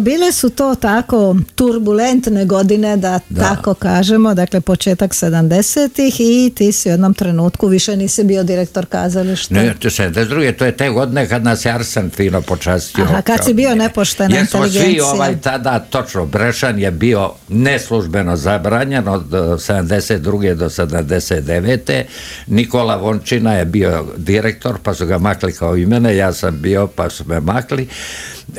[0.00, 6.88] bile su to tako turbulentne godine da, tako kažemo, dakle početak 70-ih i ti si
[6.88, 9.54] u jednom trenutku više nisi bio direktor kazališta.
[9.54, 13.04] Ne, to se druge, to je te godine kad nas je Arsen fino počastio.
[13.04, 18.36] Aha, kad si bio nepoštena Jer smo svi ovaj tada, točno, Brešan je bio neslužbeno
[18.36, 20.50] zabranjen od 72.
[20.50, 22.02] E, do 79.
[22.46, 26.86] Nikola Vončina je bio direktor, pa su ga makli kao i mene, ja sam bio,
[26.86, 27.88] pa su me makli.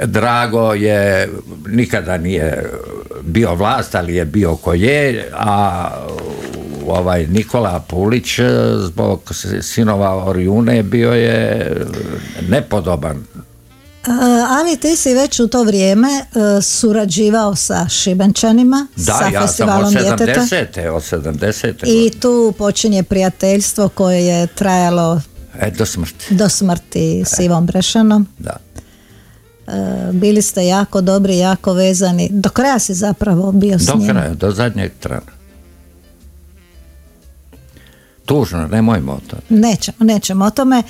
[0.06, 1.30] Drago je,
[1.68, 2.70] nikada nije
[3.22, 5.90] bio vlast, ali je bio ko je, a
[6.88, 8.40] ovaj Nikola Pulić
[8.78, 9.32] zbog
[9.62, 11.72] sinova Orjune bio je
[12.50, 13.24] nepodoban
[14.50, 19.92] ali ti si već u to vrijeme e, surađivao sa Šibenčanima, da, sa ja festivalom
[19.92, 20.90] sam od 70.
[20.90, 21.74] od 70.
[21.86, 25.22] I tu počinje prijateljstvo koje je trajalo
[25.60, 26.36] e, do smrti.
[26.36, 28.28] Do smrti s Ivom Brešanom.
[28.40, 28.58] Da.
[29.68, 32.30] E, bili ste jako dobri, jako vezani.
[32.32, 34.08] Do kraja si zapravo bio s njim.
[34.08, 35.34] Do kraja, do zadnjeg trena.
[38.26, 39.42] Tužno, nemojmo o tome.
[39.50, 40.78] Nećemo, nećemo o tome.
[40.80, 40.84] E,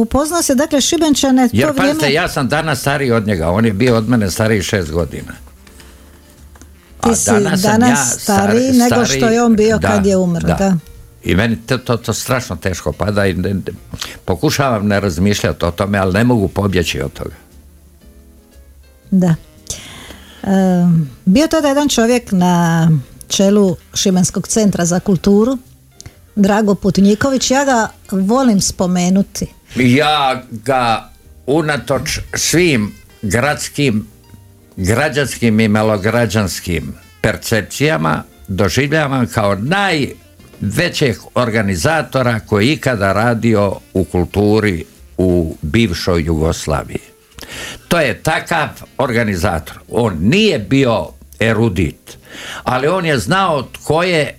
[0.00, 1.48] upoznao se, dakle, Šibenčane...
[1.52, 1.94] Jer to vrijeme...
[1.94, 3.50] pazite, ja sam danas stariji od njega.
[3.50, 5.32] On je bio od mene stariji šest godina.
[7.02, 10.76] Ti si danas, danas stariji nego što je on bio kad je umro, da.
[11.24, 13.36] I meni to, to, to strašno teško pada i
[14.24, 17.34] pokušavam ne razmišljati o tome, ali ne mogu pobjeći od toga.
[19.10, 19.34] Da.
[21.24, 22.88] bio to da jedan čovjek na
[23.28, 25.58] čelu Šibenskog centra za kulturu,
[26.36, 29.46] Drago Putnjiković, ja ga volim spomenuti.
[29.76, 31.10] Ja ga
[31.46, 34.06] unatoč svim gradskim,
[34.76, 44.84] građanskim i malograđanskim percepcijama doživljavam kao najvećeg organizatora koji ikada radio u kulturi
[45.18, 47.09] u bivšoj Jugoslaviji.
[47.88, 49.78] To je takav organizator.
[49.90, 51.06] On nije bio
[51.40, 52.18] erudit,
[52.62, 54.38] ali on je znao tko je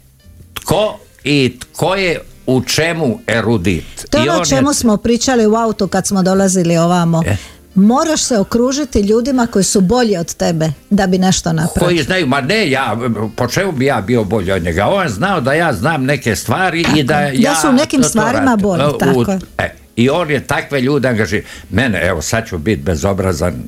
[0.53, 4.05] tko i tko je u čemu erudit.
[4.09, 7.23] To je o čemu smo pričali u autu kad smo dolazili ovamo.
[7.27, 7.35] E.
[7.75, 11.87] Moraš se okružiti ljudima koji su bolji od tebe da bi nešto napravio.
[11.87, 12.97] Koji znaju, ma ne, ja,
[13.35, 14.87] po čemu bi ja bio bolji od njega?
[14.87, 17.51] On znao da ja znam neke stvari i da ja...
[17.51, 19.37] Da su u nekim stvarima bolji, tako.
[19.57, 21.43] E, I on je takve ljude angaži.
[21.69, 23.63] Mene, evo, sad ću biti bezobrazan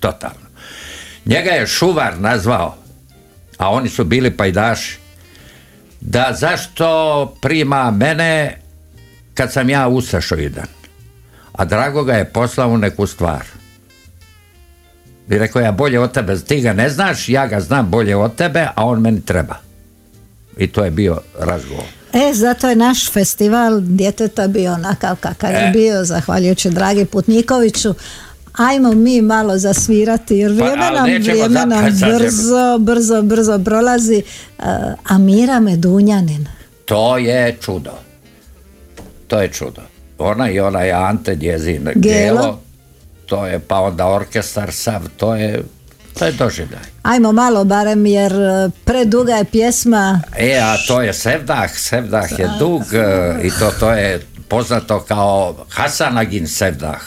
[0.00, 0.44] totalno.
[1.24, 2.76] Njega je Šuvar nazvao,
[3.58, 4.98] a oni su bili pajdaši,
[6.00, 8.58] da zašto prima mene
[9.34, 10.66] kad sam ja ustašo jedan.
[11.52, 13.44] A Drago ga je poslao u neku stvar.
[15.28, 18.34] I rekao ja bolje od tebe, ti ga ne znaš, ja ga znam bolje od
[18.34, 19.56] tebe, a on meni treba.
[20.56, 22.03] I to je bio razgovor.
[22.14, 25.70] E, zato je naš festival djeteta bio onakav kakav je E.
[25.70, 27.94] bio, zahvaljujući dragi Putnikoviću.
[28.52, 31.84] Ajmo mi malo zasvirati jer Pa, vrijeme nam, vrijeme nam
[32.18, 34.22] brzo, brzo, brzo prolazi.
[34.58, 34.64] Uh,
[35.04, 36.46] Amira Medunjanin.
[36.84, 37.92] To je čudo.
[39.26, 39.82] To je čudo.
[40.18, 42.40] Ona i onaj Ante njezin Gelo.
[42.40, 42.60] Gelo,
[43.26, 45.62] to je pa onda orkestar sav, to je,
[46.18, 46.82] to je doživljaj.
[47.02, 50.20] Ajmo malo barem jer uh, preduga je pjesma.
[50.36, 55.66] E, a to je Sevdah, Sevdah je dug e, i to, to je poznato kao
[55.70, 57.00] Hasanagin Sevdah.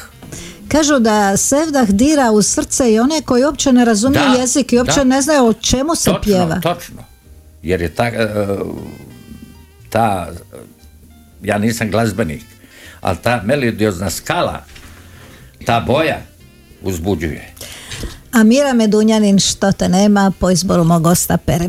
[0.68, 4.78] Kažu da Sevdah dira u srce i one koji uopće ne razumiju Da, jezik i
[4.78, 5.04] uopće da.
[5.04, 6.60] ne znaju o čemu se Točno, pjeva.
[6.60, 7.04] točno.
[7.64, 8.28] Jer je ta, e,
[9.90, 10.28] ta,
[11.44, 12.44] ja nisam glazbenik,
[13.02, 14.64] ali ta melodiozna skala,
[15.66, 16.18] ta boja
[16.82, 17.54] uzbuđuje.
[18.38, 21.68] Amira Medunjanin što te nema po izboru mog gosta Pere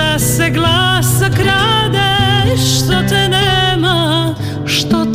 [0.00, 4.34] srca se glasa krade što te nema,
[4.66, 5.09] što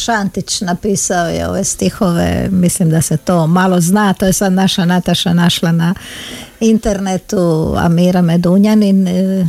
[0.00, 4.84] Šantić napisao je ove stihove, mislim da se to malo zna, to je sad naša
[4.84, 5.94] Nataša našla na
[6.60, 9.46] internetu, Amira Medunjanin, e,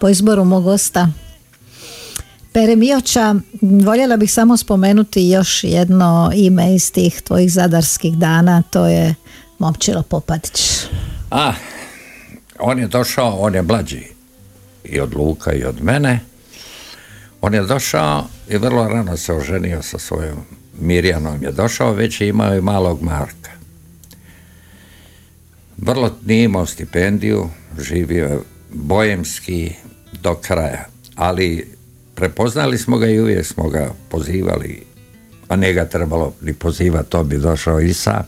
[0.00, 1.08] po izboru mog gosta
[2.52, 8.86] Pere Mioća, voljela bih samo spomenuti još jedno ime iz tih tvojih zadarskih dana, to
[8.86, 9.14] je
[9.58, 10.86] Momčilo Popadić.
[11.30, 11.52] A,
[12.58, 14.02] on je došao, on je mlađi
[14.84, 16.20] i od Luka i od mene.
[17.40, 20.38] On je došao i vrlo rano se oženio sa svojom
[20.80, 23.50] Mirjanom je došao, već je imao i malog Marka.
[25.76, 28.38] Vrlo nije imao stipendiju, živio je
[28.70, 29.72] bojemski
[30.22, 30.84] do kraja,
[31.14, 31.74] ali
[32.14, 34.82] prepoznali smo ga i uvijek smo ga pozivali,
[35.48, 38.24] a nije ga trebalo ni pozivati, to bi došao Isa.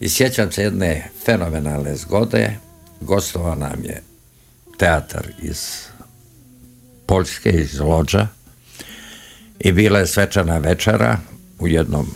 [0.00, 2.56] I sjećam se jedne fenomenalne zgode,
[3.00, 4.02] gostovao nam je
[4.78, 5.93] teatar iz
[7.06, 8.26] Poljske, iz Lođa
[9.58, 11.18] i bila je svečana večera
[11.58, 12.06] u jednom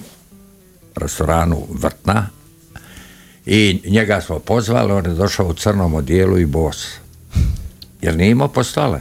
[0.97, 2.29] restoranu Vrtna
[3.47, 6.87] i njega smo pozvali, on je došao u crnom odijelu i bos.
[8.03, 9.01] Jer nije imao postole.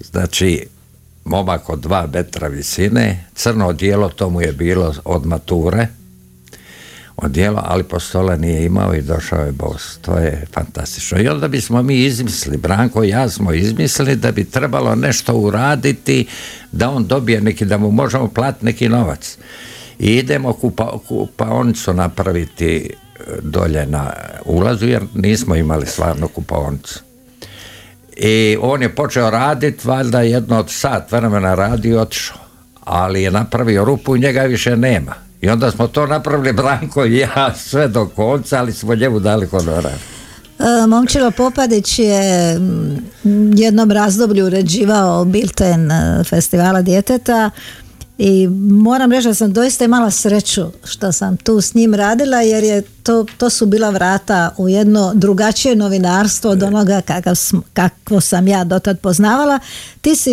[0.00, 0.66] Znači,
[1.24, 5.86] momak od dva metra visine, crno odijelo to mu je bilo od mature,
[7.22, 9.98] odijelo, ali postole nije imao i došao je bos.
[10.00, 11.20] To je fantastično.
[11.20, 16.26] I onda bismo mi izmislili, Branko i ja smo izmislili da bi trebalo nešto uraditi
[16.72, 19.38] da on dobije neki, da mu možemo platiti neki novac.
[19.98, 24.12] I idemo kupa, kupaonicu napraviti e, dolje na
[24.44, 27.00] ulazu jer nismo imali stvarno kupaonicu.
[28.16, 32.36] I on je počeo raditi, valjda jedno od sat vremena radi i otišao.
[32.84, 35.27] Ali je napravio rupu i njega više nema.
[35.40, 39.46] I onda smo to napravili Branko i ja sve do konca, ali smo njemu dali
[39.46, 39.92] honorar.
[40.58, 47.50] E, Momčilo Popadić je mm, jednom razdoblju uređivao bilten e, festivala djeteta
[48.18, 52.64] i moram reći da sam doista imala sreću što sam tu s njim radila jer
[52.64, 57.34] je to, to su bila vrata u jedno drugačije novinarstvo od onoga kakav,
[57.72, 59.58] kakvo sam ja dotad poznavala.
[60.00, 60.30] Ti si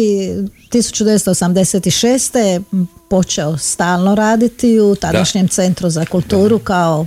[0.71, 2.61] 1986.
[3.09, 7.05] počeo stalno raditi u tadašnjem centru za kulturu kao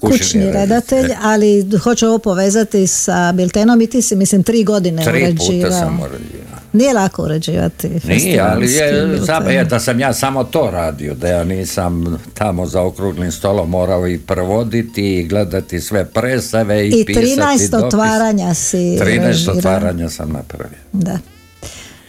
[0.00, 0.60] Kućni kućni redatelj,
[0.98, 1.16] redatelj, e.
[1.22, 5.70] ali hoću ovo povezati sa Biltenom i ti si mislim tri godine Tri puta uređivao.
[5.72, 6.60] sam uređivao.
[6.72, 11.28] Nije lako uređivati Nije, ali je, sam, je, da sam ja samo to radio, da
[11.28, 17.04] ja nisam tamo za okruglim stolom morao i prevoditi i gledati sve predstave i, I
[17.04, 17.84] pisati 13 dopis.
[17.84, 19.56] otvaranja si 13 režirao.
[19.56, 20.78] otvaranja sam napravio.
[20.92, 21.18] Da.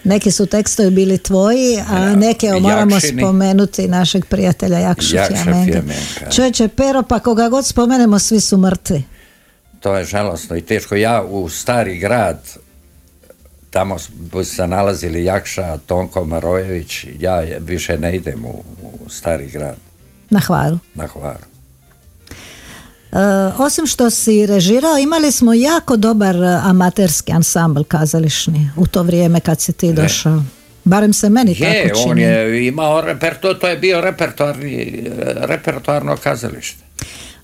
[0.04, 3.22] Neki su tekstovi bili tvoji, a Ja, neke moramo Jakšini.
[3.22, 6.32] spomenuti našeg prijatelja Jakša Jakša Fjamenka.
[6.32, 9.04] Čovječe, pero, pa koga god spomenemo, svi su mrtvi.
[9.80, 10.95] To je žalosno i teško.
[10.95, 12.39] Ja u stari grad,
[13.70, 13.97] tamo
[14.45, 18.64] se nalazili Jakša, Tonko Marojević, ja više ne idem u,
[19.06, 19.76] u stari grad,
[20.30, 20.80] Na hvaru.
[20.95, 21.51] na Hvaru.
[23.12, 23.18] E,
[23.57, 29.39] osim što si režirao, imali smo jako dobar e, amaterski ansambl kazališni u to vrijeme
[29.39, 30.43] kad si ti došao.
[30.84, 32.12] Barem se meni Je, tako čini.
[32.12, 36.84] on je imao repertoar, to je bio repertoarni, repertoarno kazalište.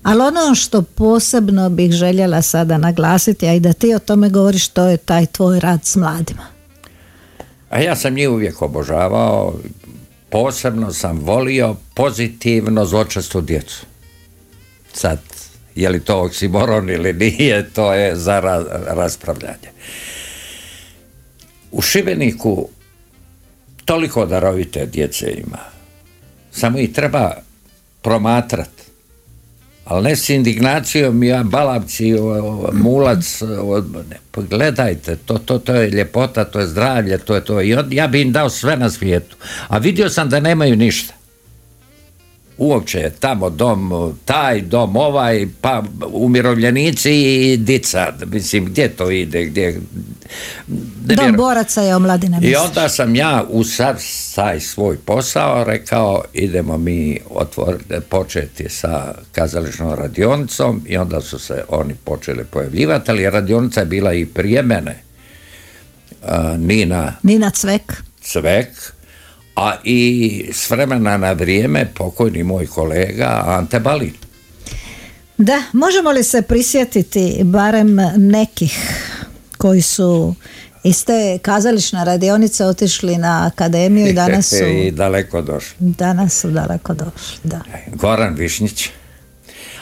[0.04, 4.68] Ali ono što posebno bih željela sada naglasiti, a i da ti o tome govoriš,
[4.68, 6.44] to je taj tvoj rad s mladima.
[7.70, 9.54] A ja sam njih uvijek obožavao,
[10.30, 13.86] posebno sam volio pozitivno zločestu djecu.
[14.94, 15.20] Sad,
[15.78, 19.70] je li to oksimoron ili nije, to je za ra- raspravljanje.
[21.72, 22.70] U Šibeniku
[23.86, 25.58] toliko darovite djece ima.
[26.52, 27.32] Samo ih treba
[28.02, 28.70] promatrat.
[29.86, 32.14] Ali ne s indignacijom, ja balavci,
[32.74, 33.42] mulac,
[34.10, 37.62] ne, pa gledajte, to, to, to je ljepota, to je zdravlje, to je to.
[37.62, 39.36] I on, ja bi im dao sve na svijetu.
[39.68, 41.14] A vidio sam da nemaju ništa.
[42.58, 48.14] Uopće je tamo dom, taj dom, ovaj, pa umirovljenici i dica.
[48.26, 49.80] Mislim, gdje to ide, gdje...
[50.98, 52.40] Dom boraca je omladina.
[52.42, 53.64] I onda sam ja u
[54.36, 57.78] taj svoj posao rekao idemo mi otvor,
[58.10, 64.14] početi sa kazališnom radionicom i onda su se oni počeli pojavljivati, ali radionica je bila
[64.14, 65.04] i prije mene.
[66.58, 68.04] Nina Nina Cvek.
[68.22, 68.68] Cvek,
[69.58, 74.14] a i s vremena na vrijeme pokojni moj kolega Ante Balin.
[75.38, 78.80] Da, možemo li se prisjetiti barem nekih
[79.58, 80.36] koji su
[80.84, 85.76] iz te kazališne radionice otišli na akademiju i danas su, I daleko došli.
[85.80, 87.40] danas su daleko došli.
[87.44, 87.62] Da.
[87.94, 88.90] Goran Višnjić.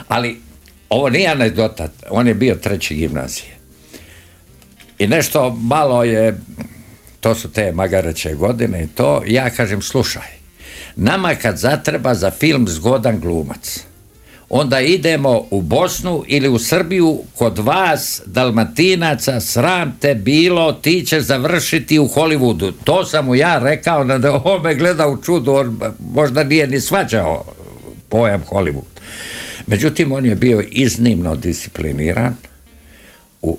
[0.08, 0.40] Ali
[0.88, 3.56] ovo nije anegdota, on je bio treći gimnazije.
[4.98, 6.40] I nešto malo je,
[7.26, 10.28] to su te magareće godine i to, ja kažem slušaj,
[10.96, 13.84] nama kad zatreba za film zgodan glumac,
[14.48, 21.22] onda idemo u Bosnu ili u Srbiju kod vas, dalmatinaca, sram te bilo, ti ćeš
[21.22, 22.72] završiti u Hollywoodu.
[22.84, 25.80] To sam mu ja rekao, da on me gleda u čudu, on
[26.12, 27.44] možda nije ni svađao
[28.08, 29.00] pojam Hollywood.
[29.66, 32.36] Međutim, on je bio iznimno discipliniran.
[33.42, 33.58] U,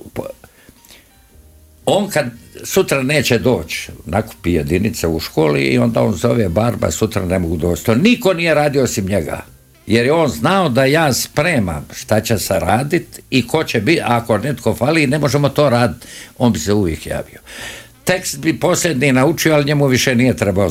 [1.85, 7.25] on kad sutra neće doći, nakupi jedinice u školi i onda on zove Barba, sutra
[7.25, 7.85] ne mogu doći.
[7.85, 9.41] To niko nije radio osim njega.
[9.87, 14.01] Jer je on znao da ja spremam šta će se raditi i ko će biti,
[14.03, 17.39] ako netko fali, ne možemo to raditi, on bi se uvijek javio.
[18.03, 20.69] Tekst bi posljednji naučio, ali njemu više nije trebao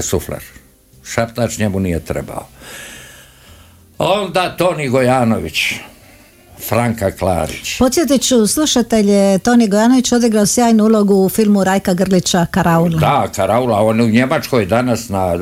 [0.00, 0.42] sufler.
[1.04, 2.48] Šaptač njemu nije trebao.
[3.98, 5.74] Onda Toni Gojanović,
[6.68, 7.78] Franka Klarić.
[7.78, 12.98] Podsjetit ću slušatelje, Toni Gojanović odigrao sjajnu ulogu u filmu Rajka Grlića Karaula.
[12.98, 15.38] Da, Karaula, on je u Njemačkoj danas na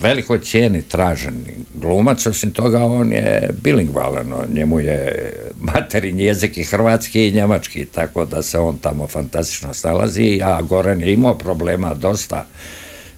[0.00, 7.28] velikoj cijeni tražen glumac, osim toga on je bilingvalan, njemu je materinji jezik i hrvatski
[7.28, 12.46] i njemački, tako da se on tamo fantastično snalazi, a Goran je imao problema dosta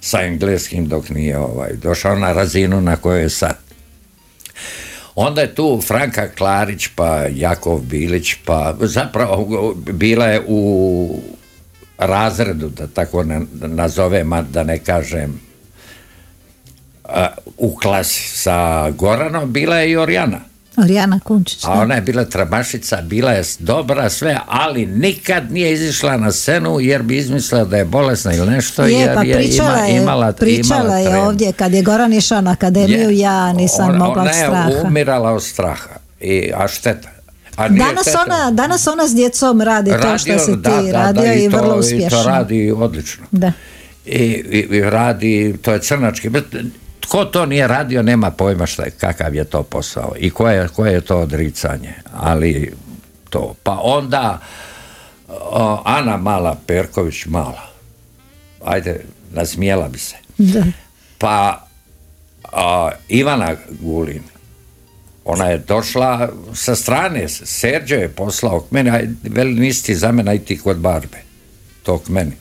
[0.01, 3.62] sa engleskim dok nije ovaj, došao na razinu na kojoj je sad.
[5.15, 11.21] Onda je tu Franka Klarić, pa Jakov Bilić, pa zapravo bila je u
[11.97, 15.41] razredu, da tako ne, nazovem, da ne kažem
[17.57, 20.39] u klasi sa Goranom, bila je i Orjana.
[20.77, 21.63] Orijana Kunčić.
[21.63, 21.73] A da.
[21.73, 27.01] ona je bila tramašica, bila je dobra sve, ali nikad nije izišla na scenu jer
[27.03, 30.31] bi izmislila da je bolesna ili nešto Je, jer pa je pričala ima, je, imala,
[30.31, 34.13] pričala imala je ovdje kad je Goran išao na akademiju, Je, ja nisam ona- mogla
[34.13, 34.69] od ona je straha.
[34.83, 35.89] umirala od straha,
[36.21, 37.09] I, a šteta.
[37.55, 38.19] A Danas šteta.
[38.21, 41.49] ona, danas ona s djecom radi to što si ti da, da, radio da, i,
[41.49, 42.09] to, vrlo I uspješno.
[42.11, 43.23] to radi odlično.
[43.31, 43.51] Da.
[44.05, 44.17] I,
[44.51, 46.29] i, i radi, to je crnački.
[47.03, 50.67] Tko to nije radio, nema pojma šta, je- kakav je to posao i koje, je-
[50.67, 51.93] koje je to odricanje.
[52.13, 52.73] Ali
[53.29, 53.55] to.
[53.63, 54.39] Pa onda
[55.29, 57.69] o, Ana Mala Perković Mala.
[58.65, 59.01] Ajde,
[59.31, 60.15] nasmijela bi se.
[60.37, 60.63] Da.
[61.17, 61.65] Pa
[62.45, 64.23] a, Ivana Gulin,
[65.25, 70.11] ona je došla sa strane, Serđo je poslao k meni, aj, veli nisi ti za
[70.11, 71.17] mene, aj ti kod Barbe,
[71.83, 72.31] to k meni.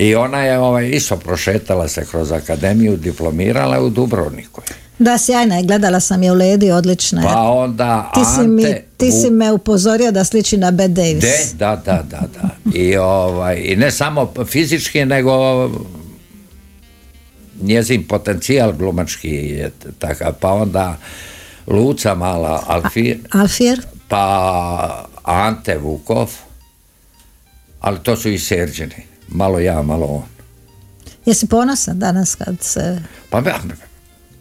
[0.00, 4.62] I ona je ovaj, isto prošetala se kroz akademiju, diplomirala je u Dubrovniku.
[4.98, 7.26] Da, sjajna je, gledala sam je u Ledi, odlična je.
[7.28, 11.22] Pa onda ti si, mi, Ante ti si me upozorio da sliči na Bette Davis.
[11.22, 12.78] De, da, da, da, da.
[12.78, 15.32] I, ovaj, I ne samo fizički, nego
[17.62, 20.32] njezin potencijal glumački je takav.
[20.40, 20.96] Pa onda
[21.66, 23.80] Luca Mala, Alfir, Alfir?
[24.08, 26.30] pa Ante Vukov,
[27.80, 29.10] ali to su i Serđeni.
[29.30, 30.22] Malo ja, malo on.
[31.26, 32.98] Jesi ponosan danas kad se...
[33.30, 33.60] Pa, ba-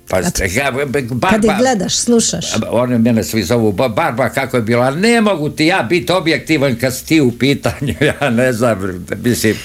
[0.10, 2.46] pa, Kad- ja, ba- Kad ih gledaš, slušaš.
[2.72, 6.12] Oni mene svi zovu, "Ba- Barba kako je bilo, ali ne mogu ti ja biti
[6.12, 8.80] objektivan kad si ti u pitanju, ja ne znam,
[9.18, 9.56] mislim,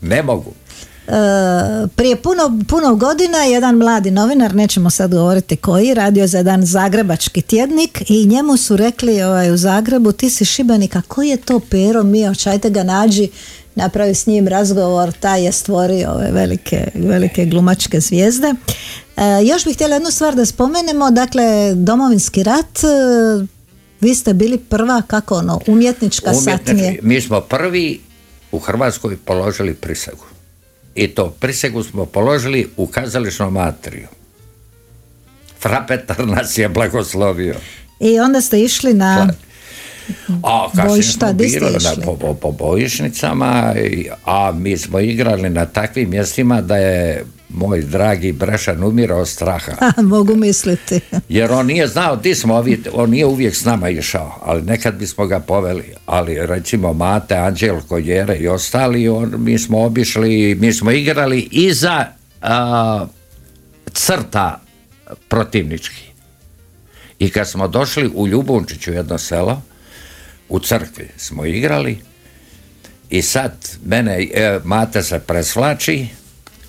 [0.00, 0.52] ne mogu.
[1.96, 7.42] Prije puno, puno godina jedan mladi novinar, nećemo sad govoriti koji, radio za jedan zagrebački
[7.42, 11.60] tjednik i njemu su rekli ovaj, u Zagrebu ti si Šibenik, a koji je to
[11.70, 13.28] Pero Mioć, ajte ga nađi,
[13.74, 18.54] napravi s njim razgovor, taj je stvorio ove velike, velike glumačke zvijezde.
[19.16, 23.46] E, još bih htjela jednu stvar da spomenemo, dakle, Domovinski rat, e,
[24.00, 26.98] vi ste bili prva, kako ono, umjetnička Umjetnički, satnije.
[27.02, 28.00] mi smo prvi
[28.52, 30.31] u Hrvatskoj položili prisegu.
[30.94, 34.08] I to prisegu smo položili u kazališnom atriju.
[35.60, 37.54] Frapetar nas je blagoslovio.
[38.00, 39.28] I onda ste išli na...
[40.42, 43.74] A kasnije Bojišta, smo bili na, po, po, bojišnicama,
[44.24, 49.72] a mi smo igrali na takvim mjestima da je moj dragi Brešan umirao od straha.
[50.02, 51.00] Mogu misliti.
[51.28, 54.94] Jer on nije znao di smo, ovi- on nije uvijek s nama išao, ali nekad
[54.94, 55.94] bismo ga poveli.
[56.06, 62.06] Ali recimo Mate, Anđelko, Jere i ostali, on, mi smo obišli, mi smo igrali iza
[62.42, 63.06] a,
[63.92, 64.60] crta
[65.28, 66.02] protivnički.
[67.18, 69.62] I kad smo došli u Ljubunčiću jedno selo,
[70.48, 71.98] u crkvi smo igrali
[73.10, 73.52] i sad
[73.84, 76.06] mene, e, Mate se presvlači,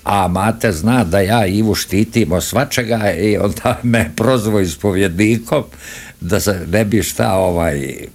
[0.04, 5.64] a Mate zna da ja Ivu štitim od svačega i onda me prozvo ispovjednikom
[6.22, 8.08] da se ne bi šta ovaj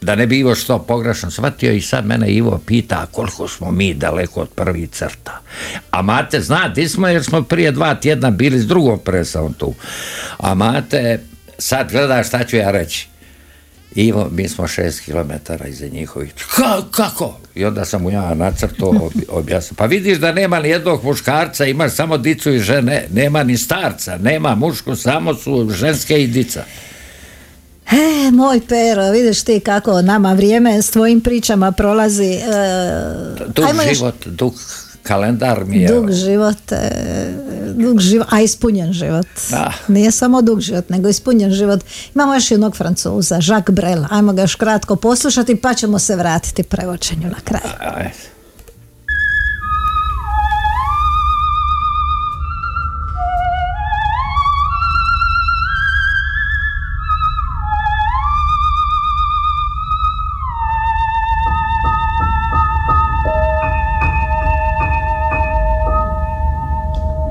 [0.00, 3.94] da ne bi Ivo što pogrešno shvatio i sad mene Ivo pita koliko smo mi
[3.94, 5.40] daleko od prvih crta.
[5.90, 9.74] A Mate zna di smo jer smo prije dva tjedna bili s drugom presavom tu.
[10.38, 11.20] A Mate
[11.58, 13.08] sad gleda šta ću ja reći.
[13.96, 16.32] Ivo, mi smo šest kilometara iza njihovih.
[16.56, 17.38] Ka, kako?
[17.54, 19.76] I onda sam mu ja nacrto ob- objasnio.
[19.76, 24.18] Pa vidiš da nema ni jednog muškarca, imaš samo dicu i žene, nema ni starca,
[24.18, 26.64] nema mušku, samo su ženske i dica.
[27.86, 32.32] E, moj Pero, vidiš ti kako nama vrijeme s tvojim pričama prolazi.
[32.32, 32.40] E,
[33.48, 34.54] Dug ajmo još- život, dug
[35.02, 35.88] kalendar mi je.
[35.88, 36.72] Dug život.
[36.72, 36.90] e,
[37.76, 39.26] dug život, a ispunjen život.
[39.50, 39.72] Da.
[39.88, 41.80] Nije samo dug život, nego ispunjen život.
[42.14, 44.04] Imamo još jednog francuza, Jacques Brel.
[44.10, 48.10] Ajmo ga još kratko poslušati pa ćemo se vratiti prevođenju na kraj.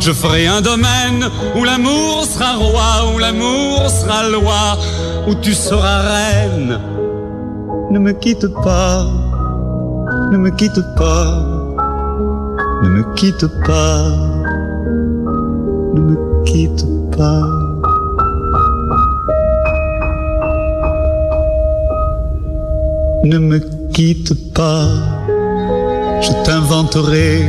[0.00, 4.78] Je ferai un domaine où l'amour sera roi, où l'amour sera loi,
[5.26, 6.78] où tu seras reine.
[7.90, 9.04] Ne me quitte pas,
[10.30, 11.42] ne me quitte pas,
[12.82, 14.10] ne me quitte pas,
[15.94, 16.84] ne me quitte
[17.16, 17.42] pas.
[23.24, 23.58] Ne me
[23.92, 24.86] quitte pas,
[26.20, 27.42] je t'inventerai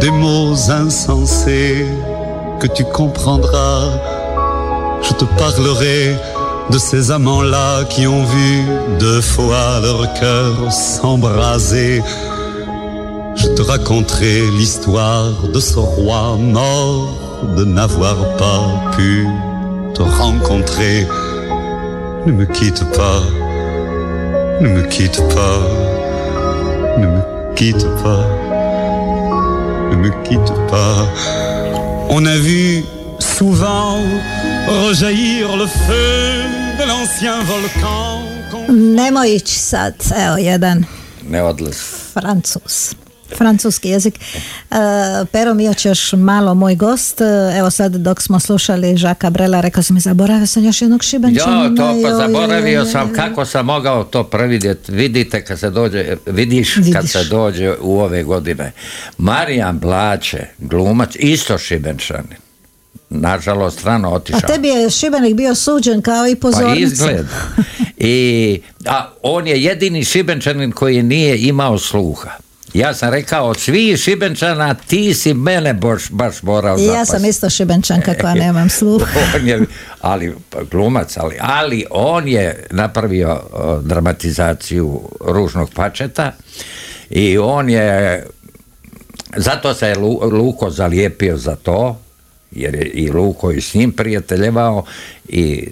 [0.00, 1.86] des mots insensés
[2.60, 3.88] que tu comprendras.
[5.02, 6.16] Je te parlerai
[6.70, 8.64] de ces amants-là qui ont vu
[8.98, 12.02] deux fois leur cœur s'embraser.
[13.36, 17.08] Je te raconterai l'histoire de ce roi mort
[17.56, 18.62] de n'avoir pas
[18.96, 19.26] pu
[19.94, 21.06] te rencontrer.
[22.26, 23.20] Ne me quitte pas,
[24.60, 25.60] ne me quitte pas,
[26.98, 28.43] ne me quitte pas
[29.94, 31.06] ne me quitte pas.
[32.08, 32.84] On a vu
[33.18, 33.98] souvent
[34.86, 36.42] rejaillir le feu
[36.78, 38.22] de l'ancien volcan.
[38.68, 40.84] Nemoj sad, evo jedan
[41.28, 41.78] Ne odlazi.
[42.12, 43.03] Francus.
[43.34, 44.14] Francuski jezik.
[44.14, 44.74] E,
[45.26, 47.20] Pero Mijoć još malo moj gost.
[47.20, 47.24] E,
[47.54, 51.64] Evo sad dok smo slušali Žaka Brela, rekao sam mi zaboravio sam još jednog šibenčana.
[51.64, 54.92] Jo, to pa zaboravio sam kako sam mogao to previdjeti.
[54.92, 57.10] Vidite kad se dođe, vidiš, kad Vidiš.
[57.12, 58.72] se dođe u ove godine.
[59.18, 62.36] Marijan Blače, glumac, isto šibenčanin.
[63.10, 64.40] Nažalost, rano A otišao.
[64.40, 66.80] tebi je Šibenik bio suđen kao i Pa pozornica.
[66.84, 67.28] izgleda.
[67.98, 72.30] I, a on je jedini šibenčanin koji nije imao sluha.
[72.74, 77.24] Ja sam rekao, od svih šibenčana ti si mene baš, baš morao I ja sam
[77.24, 79.06] isto šibenčanka koja nemam sluha.
[79.36, 79.60] on je,
[80.00, 80.34] ali
[80.70, 83.40] glumac, ali, ali on je napravio
[83.82, 86.32] dramatizaciju ružnog pačeta
[87.10, 88.26] i on je
[89.36, 92.00] zato se je Lu- Luko zalijepio za to
[92.50, 94.84] jer je i Luko i s njim prijateljevao
[95.28, 95.68] i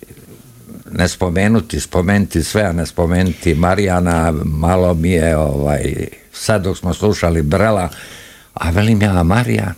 [0.90, 5.94] ne spomenuti, spomenuti sve, a ne spomenuti Marijana, malo mi je ovaj,
[6.32, 7.88] sad dok smo slušali Brela,
[8.54, 9.74] a velim ja Marijan,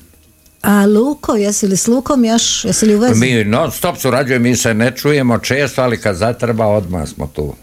[0.63, 3.21] A Luko, jesi li s Lukom još, jesi li u vezi?
[3.21, 7.55] mi non stop surađujemo, mi se ne čujemo često, ali kad zatreba odmah smo tu.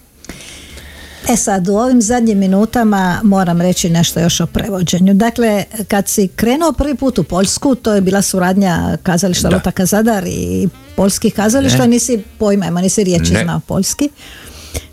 [1.30, 5.14] E sad, u ovim zadnjim minutama moram reći nešto još o prevođenju.
[5.14, 9.56] Dakle, kad si krenuo prvi put u Poljsku, to je bila suradnja kazališta Da.
[9.56, 11.88] Lota Kazadar i poljskih kazališta, Ne.
[11.88, 13.44] nisi pojma, ima, nisi riječi Ne.
[13.44, 14.10] znao poljski.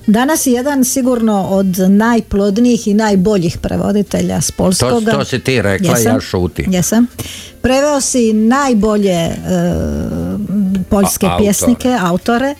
[0.07, 5.11] Danas je jedan sigurno od najplodnijih i najboljih prevoditelja s polskoga.
[5.13, 6.73] To- to si ti rekla, ja šutim.
[6.73, 7.07] Jesam.
[7.63, 9.37] Preveo si najbolje e,
[10.85, 12.55] poljske A- pjesnike, autore.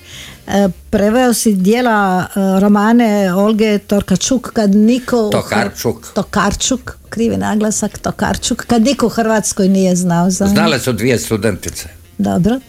[0.47, 6.07] E, preveo si dijela e, romane Olge Torkačuk kad niko u Hr- Tokarčuk.
[6.15, 10.47] Tokarčuk, krivi naglasak Tokarčuk, kad niko u Hrvatskoj nije znao za.
[10.47, 11.89] Znale su dvije studentice.
[12.19, 12.61] Dobro.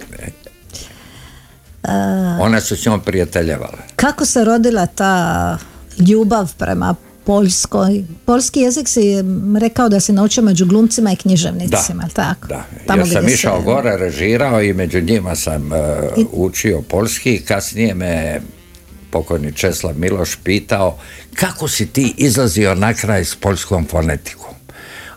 [2.39, 3.77] One su s njom prijateljevale.
[3.95, 5.57] Kako se rodila ta
[5.99, 8.03] ljubav prema Poljskoj?
[8.25, 9.01] Poljski jezik si
[9.59, 12.47] rekao da si naučio među glumcima i književnicima, jel tako?
[12.47, 12.63] Da.
[12.87, 15.77] Tamo ja sam gdje išao se- gore, režirao i među njima sam e,
[16.31, 17.41] učio polski.
[17.47, 18.41] Kasnije me
[19.11, 20.97] pokojni Česlav Miloš pitao
[21.33, 24.53] kako si ti izlazio na kraj s poljskom fonetikom.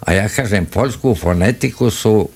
[0.00, 2.28] A ja kažem, poljsku fonetiku su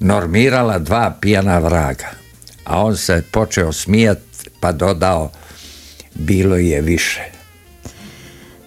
[0.00, 2.06] normirala dva pijana vraga.
[2.68, 4.18] A on se počeo smijat
[4.60, 5.30] pa dodao
[6.14, 7.22] bilo je više.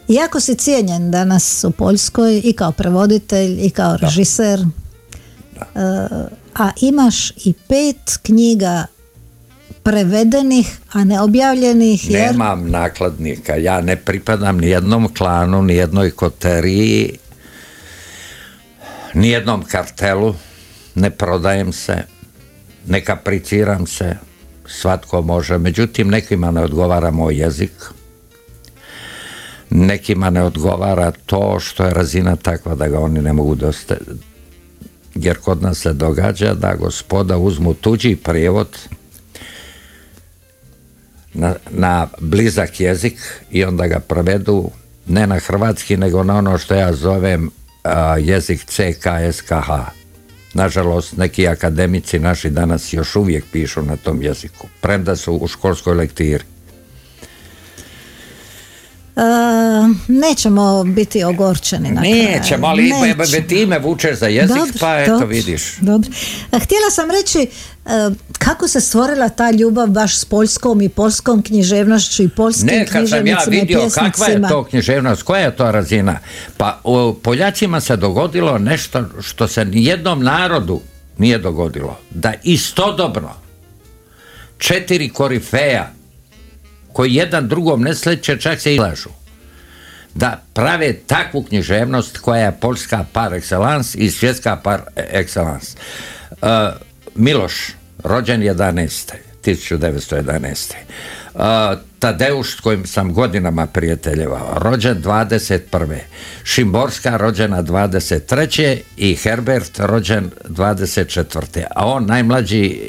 [0.07, 4.59] Jako si cijenjen danas u Poljskoj i kao prevoditelj i kao režiser.
[4.59, 4.65] E,
[6.55, 8.85] a imaš i pet knjiga
[9.83, 12.31] prevedenih, a ne objavljenih jer...
[12.31, 17.17] Nemam nakladnika, ja ne pripadam ni jednom klanu, ni jednoj koteriji,
[19.13, 20.35] ni jednom kartelu,
[20.95, 22.03] ne prodajem se,
[22.87, 24.17] ne kapriciram se,
[24.67, 27.71] svatko može, međutim nekima ne odgovara moj jezik,
[29.69, 33.95] nekima ne odgovara to što je razina takva da ga oni ne mogu dosta
[35.15, 38.77] jer kod nas se događa da gospoda uzmu tuđi prijevod
[41.33, 43.17] na, na blizak jezik
[43.51, 44.69] i onda ga prevedu
[45.07, 47.49] ne na hrvatski nego na ono što ja zovem
[47.83, 50.00] a, jezik CKSKH.
[50.53, 55.95] Nažalost, neki akademici naši danas još uvijek pišu na tom jeziku, premda su u školskoj
[55.95, 56.43] lektiri.
[59.15, 59.21] E,
[60.07, 62.15] nećemo biti ogorčeni na kraju.
[62.15, 63.47] Nećemo, ali Nećemo.
[63.47, 65.77] ti me vučeš za jezik, Dobro, pa eto dobro, vidiš.
[65.79, 66.09] Dobro.
[66.51, 67.89] A, Htjela sam reći e,
[68.37, 73.09] kako se stvorila ta ljubav baš s poljskom i polskom književnošću i polskim Ne, kad
[73.09, 76.19] sam ja vidio kakva je to književnost, koja je to razina.
[76.57, 80.81] Pa u Poljacima se dogodilo nešto što se nijednom narodu
[81.17, 81.99] nije dogodilo.
[82.09, 83.29] Da istodobno
[84.57, 85.91] četiri korifeja
[86.93, 89.09] koji jedan drugom ne sleće, čak se ilažu.
[90.13, 94.81] Da prave takvu književnost koja je poljska par excellence i svjetska par
[95.13, 95.75] excellence.
[96.31, 96.47] Uh,
[97.15, 97.53] Miloš,
[98.03, 99.13] rođen 11.
[99.43, 100.73] 1911.
[101.99, 105.97] Tadeuš s kojim sam godinama prijateljevao, rođen 21.
[106.43, 108.77] Šimborska rođena 23.
[108.97, 111.63] i Herbert rođen 24.
[111.75, 112.79] A on najmlađi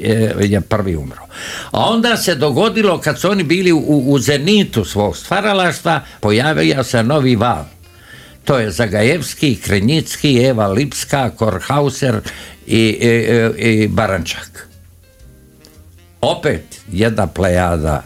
[0.40, 1.22] je, prvi umro.
[1.70, 7.02] A onda se dogodilo kad su oni bili u, u zenitu svog stvaralaštva, pojavio se
[7.02, 7.64] novi val.
[8.44, 12.20] To je Zagajevski, Krenjicki, Eva Lipska, Korhauser
[12.66, 14.68] i, i- i Barančak
[16.20, 16.62] opet
[16.92, 18.02] jedna plejada.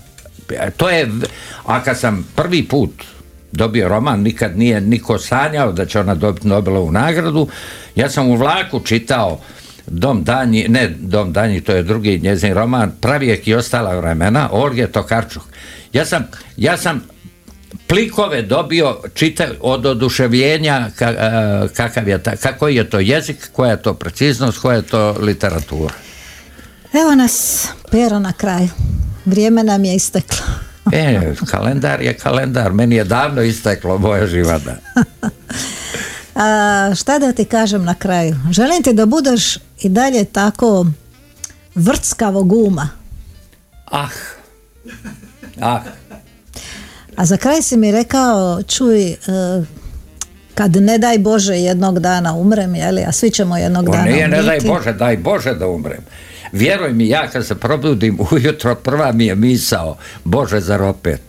[0.77, 1.11] To je,
[1.65, 2.91] a kad sam prvi put
[3.53, 7.49] dobio roman, nikad nije niko sanjao da će ona dobiti Nobelovu nagradu,
[7.97, 9.41] ja sam u vlaku čitao
[9.87, 14.87] Dom danji, ne Dom danji, to je drugi njezin roman, Pravijek i ostala vremena, Olge
[14.87, 15.43] Tokarčuk.
[15.93, 16.27] Ja sam,
[16.57, 17.03] ja sam
[17.87, 20.91] plikove dobio čita, od oduševljenja
[21.77, 25.95] kakav je ta, kako je to jezik, koja je to preciznost, koja je to literatura.
[26.93, 28.69] Evo nas, pero na kraju.
[29.27, 30.47] Vrijeme nam je isteklo.
[30.93, 34.77] E, kalendar je kalendar, meni je davno isteklo moja živada.
[36.35, 38.37] A, šta da ti kažem na kraju?
[38.51, 40.87] Želim ti da budeš i dalje tako
[41.74, 42.89] vrckavog uma.
[43.91, 44.09] Ah,
[45.61, 45.81] ah,
[47.16, 49.16] A za kraj si mi rekao, čuj, e,
[50.55, 54.29] kad ne daj Bože jednog dana umrem, jeli, a svi ćemo jednog to dana nije
[54.29, 54.61] ne daj.
[54.61, 56.05] Bože, daj Bože da umrem.
[56.53, 61.23] Vjeruj mi, ja kad se probudim ujutro, prva mi je misao, Bože, zar opet?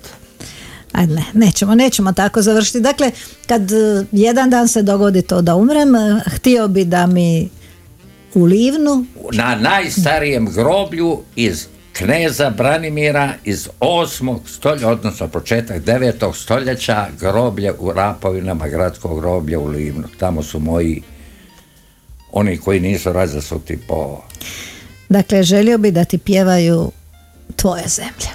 [0.91, 2.79] Ajde, ne, nećemo, nećemo tako završiti.
[2.79, 3.11] Dakle,
[3.47, 7.49] kad e, jedan dan se dogodi to da umrem, e, htio bi da mi
[8.33, 14.37] u Livnu Na najstarijem groblju iz kneza Branimira iz 8.
[14.45, 16.33] stoljeća, odnosno početak 9.
[16.35, 20.07] stoljeća, groblje u Rapovinama, gradsko groblje u Livnu.
[20.19, 21.01] Tamo su moji,
[22.31, 24.21] oni koji nisu razasuti po
[25.09, 26.91] Dakle, želio bi da ti pjevaju
[27.55, 28.29] tvoje zemlje.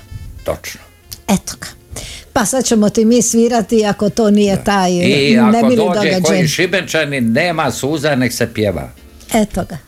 [0.45, 0.81] točno.
[1.29, 1.67] Eto ga.
[2.33, 6.21] Pa sad ćemo ti mi svirati ako to nije taj I ako dođe događaj.
[6.23, 8.91] koji šibenčani, nema suza, nek se pjeva.
[9.35, 9.79] Eto ga.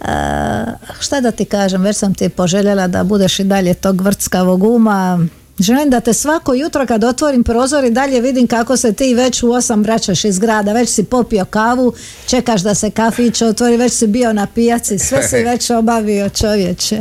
[0.00, 0.64] A,
[1.00, 5.26] šta da ti kažem, već sam ti poželjela da budeš i dalje tog vrckavog uma.
[5.60, 9.42] Želim da te svako jutro kad otvorim prozor i dalje vidim kako se ti već
[9.42, 11.92] u osam vraćaš iz grada, već si popio kavu,
[12.26, 16.98] čekaš da se kafić otvori, već si bio na pijaci, sve si već obavio čovječe.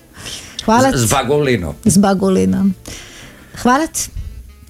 [0.64, 0.98] Hvala ti.
[0.98, 1.74] S bagulinom.
[1.84, 2.74] S bagulinom.
[3.62, 4.08] Hvala ti.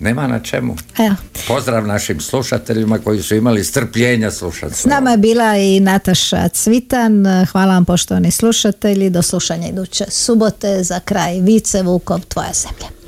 [0.00, 0.76] Nema na čemu.
[0.98, 1.14] Evo.
[1.48, 4.74] Pozdrav našim slušateljima koji su imali strpljenja slušati.
[4.74, 7.24] S nama je bila i Nataša Cvitan.
[7.52, 9.10] Hvala vam poštovani slušatelji.
[9.10, 12.99] Do slušanja iduće subote za kraj Vice Vukov, tvoja zemlja.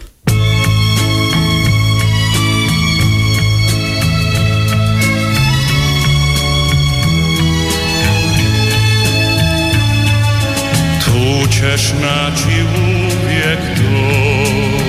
[11.62, 14.82] ćeš naći uvijek dom.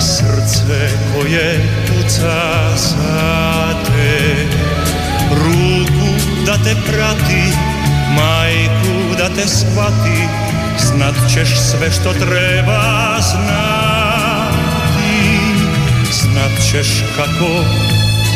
[0.00, 4.46] Srce koje puca za te
[5.30, 6.08] Ruku
[6.46, 7.42] da te prati,
[8.14, 10.28] majku da te shvati
[10.78, 14.56] Znat ćeš sve što treba znati.
[16.12, 17.48] Znat ćeš kako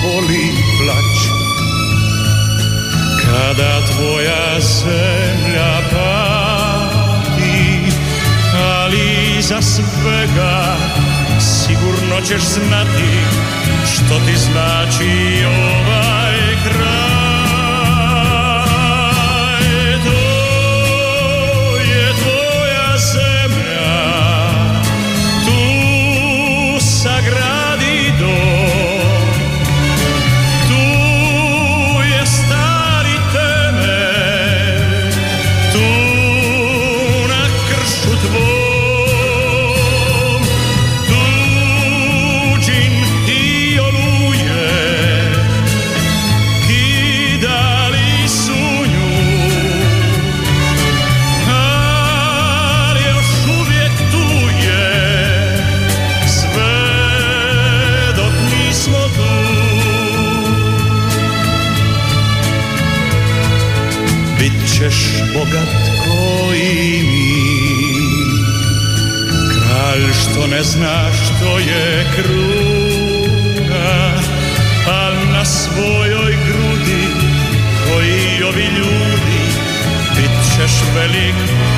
[0.03, 0.45] boli
[0.79, 1.41] plać
[3.25, 6.20] Kada tvoja zemlja pa
[9.41, 10.77] iza svega
[11.41, 13.13] Sigurno ćeš znati
[13.85, 17.10] što ti znači ovaj kraj.
[65.35, 65.69] bogat
[66.07, 67.31] koji i mi.
[69.51, 74.15] Kralj što ne zna što je kruga
[74.89, 77.07] a na svojoj grudi
[77.87, 79.41] Koji ovi ljudi
[80.17, 81.70] Bit ćeš velik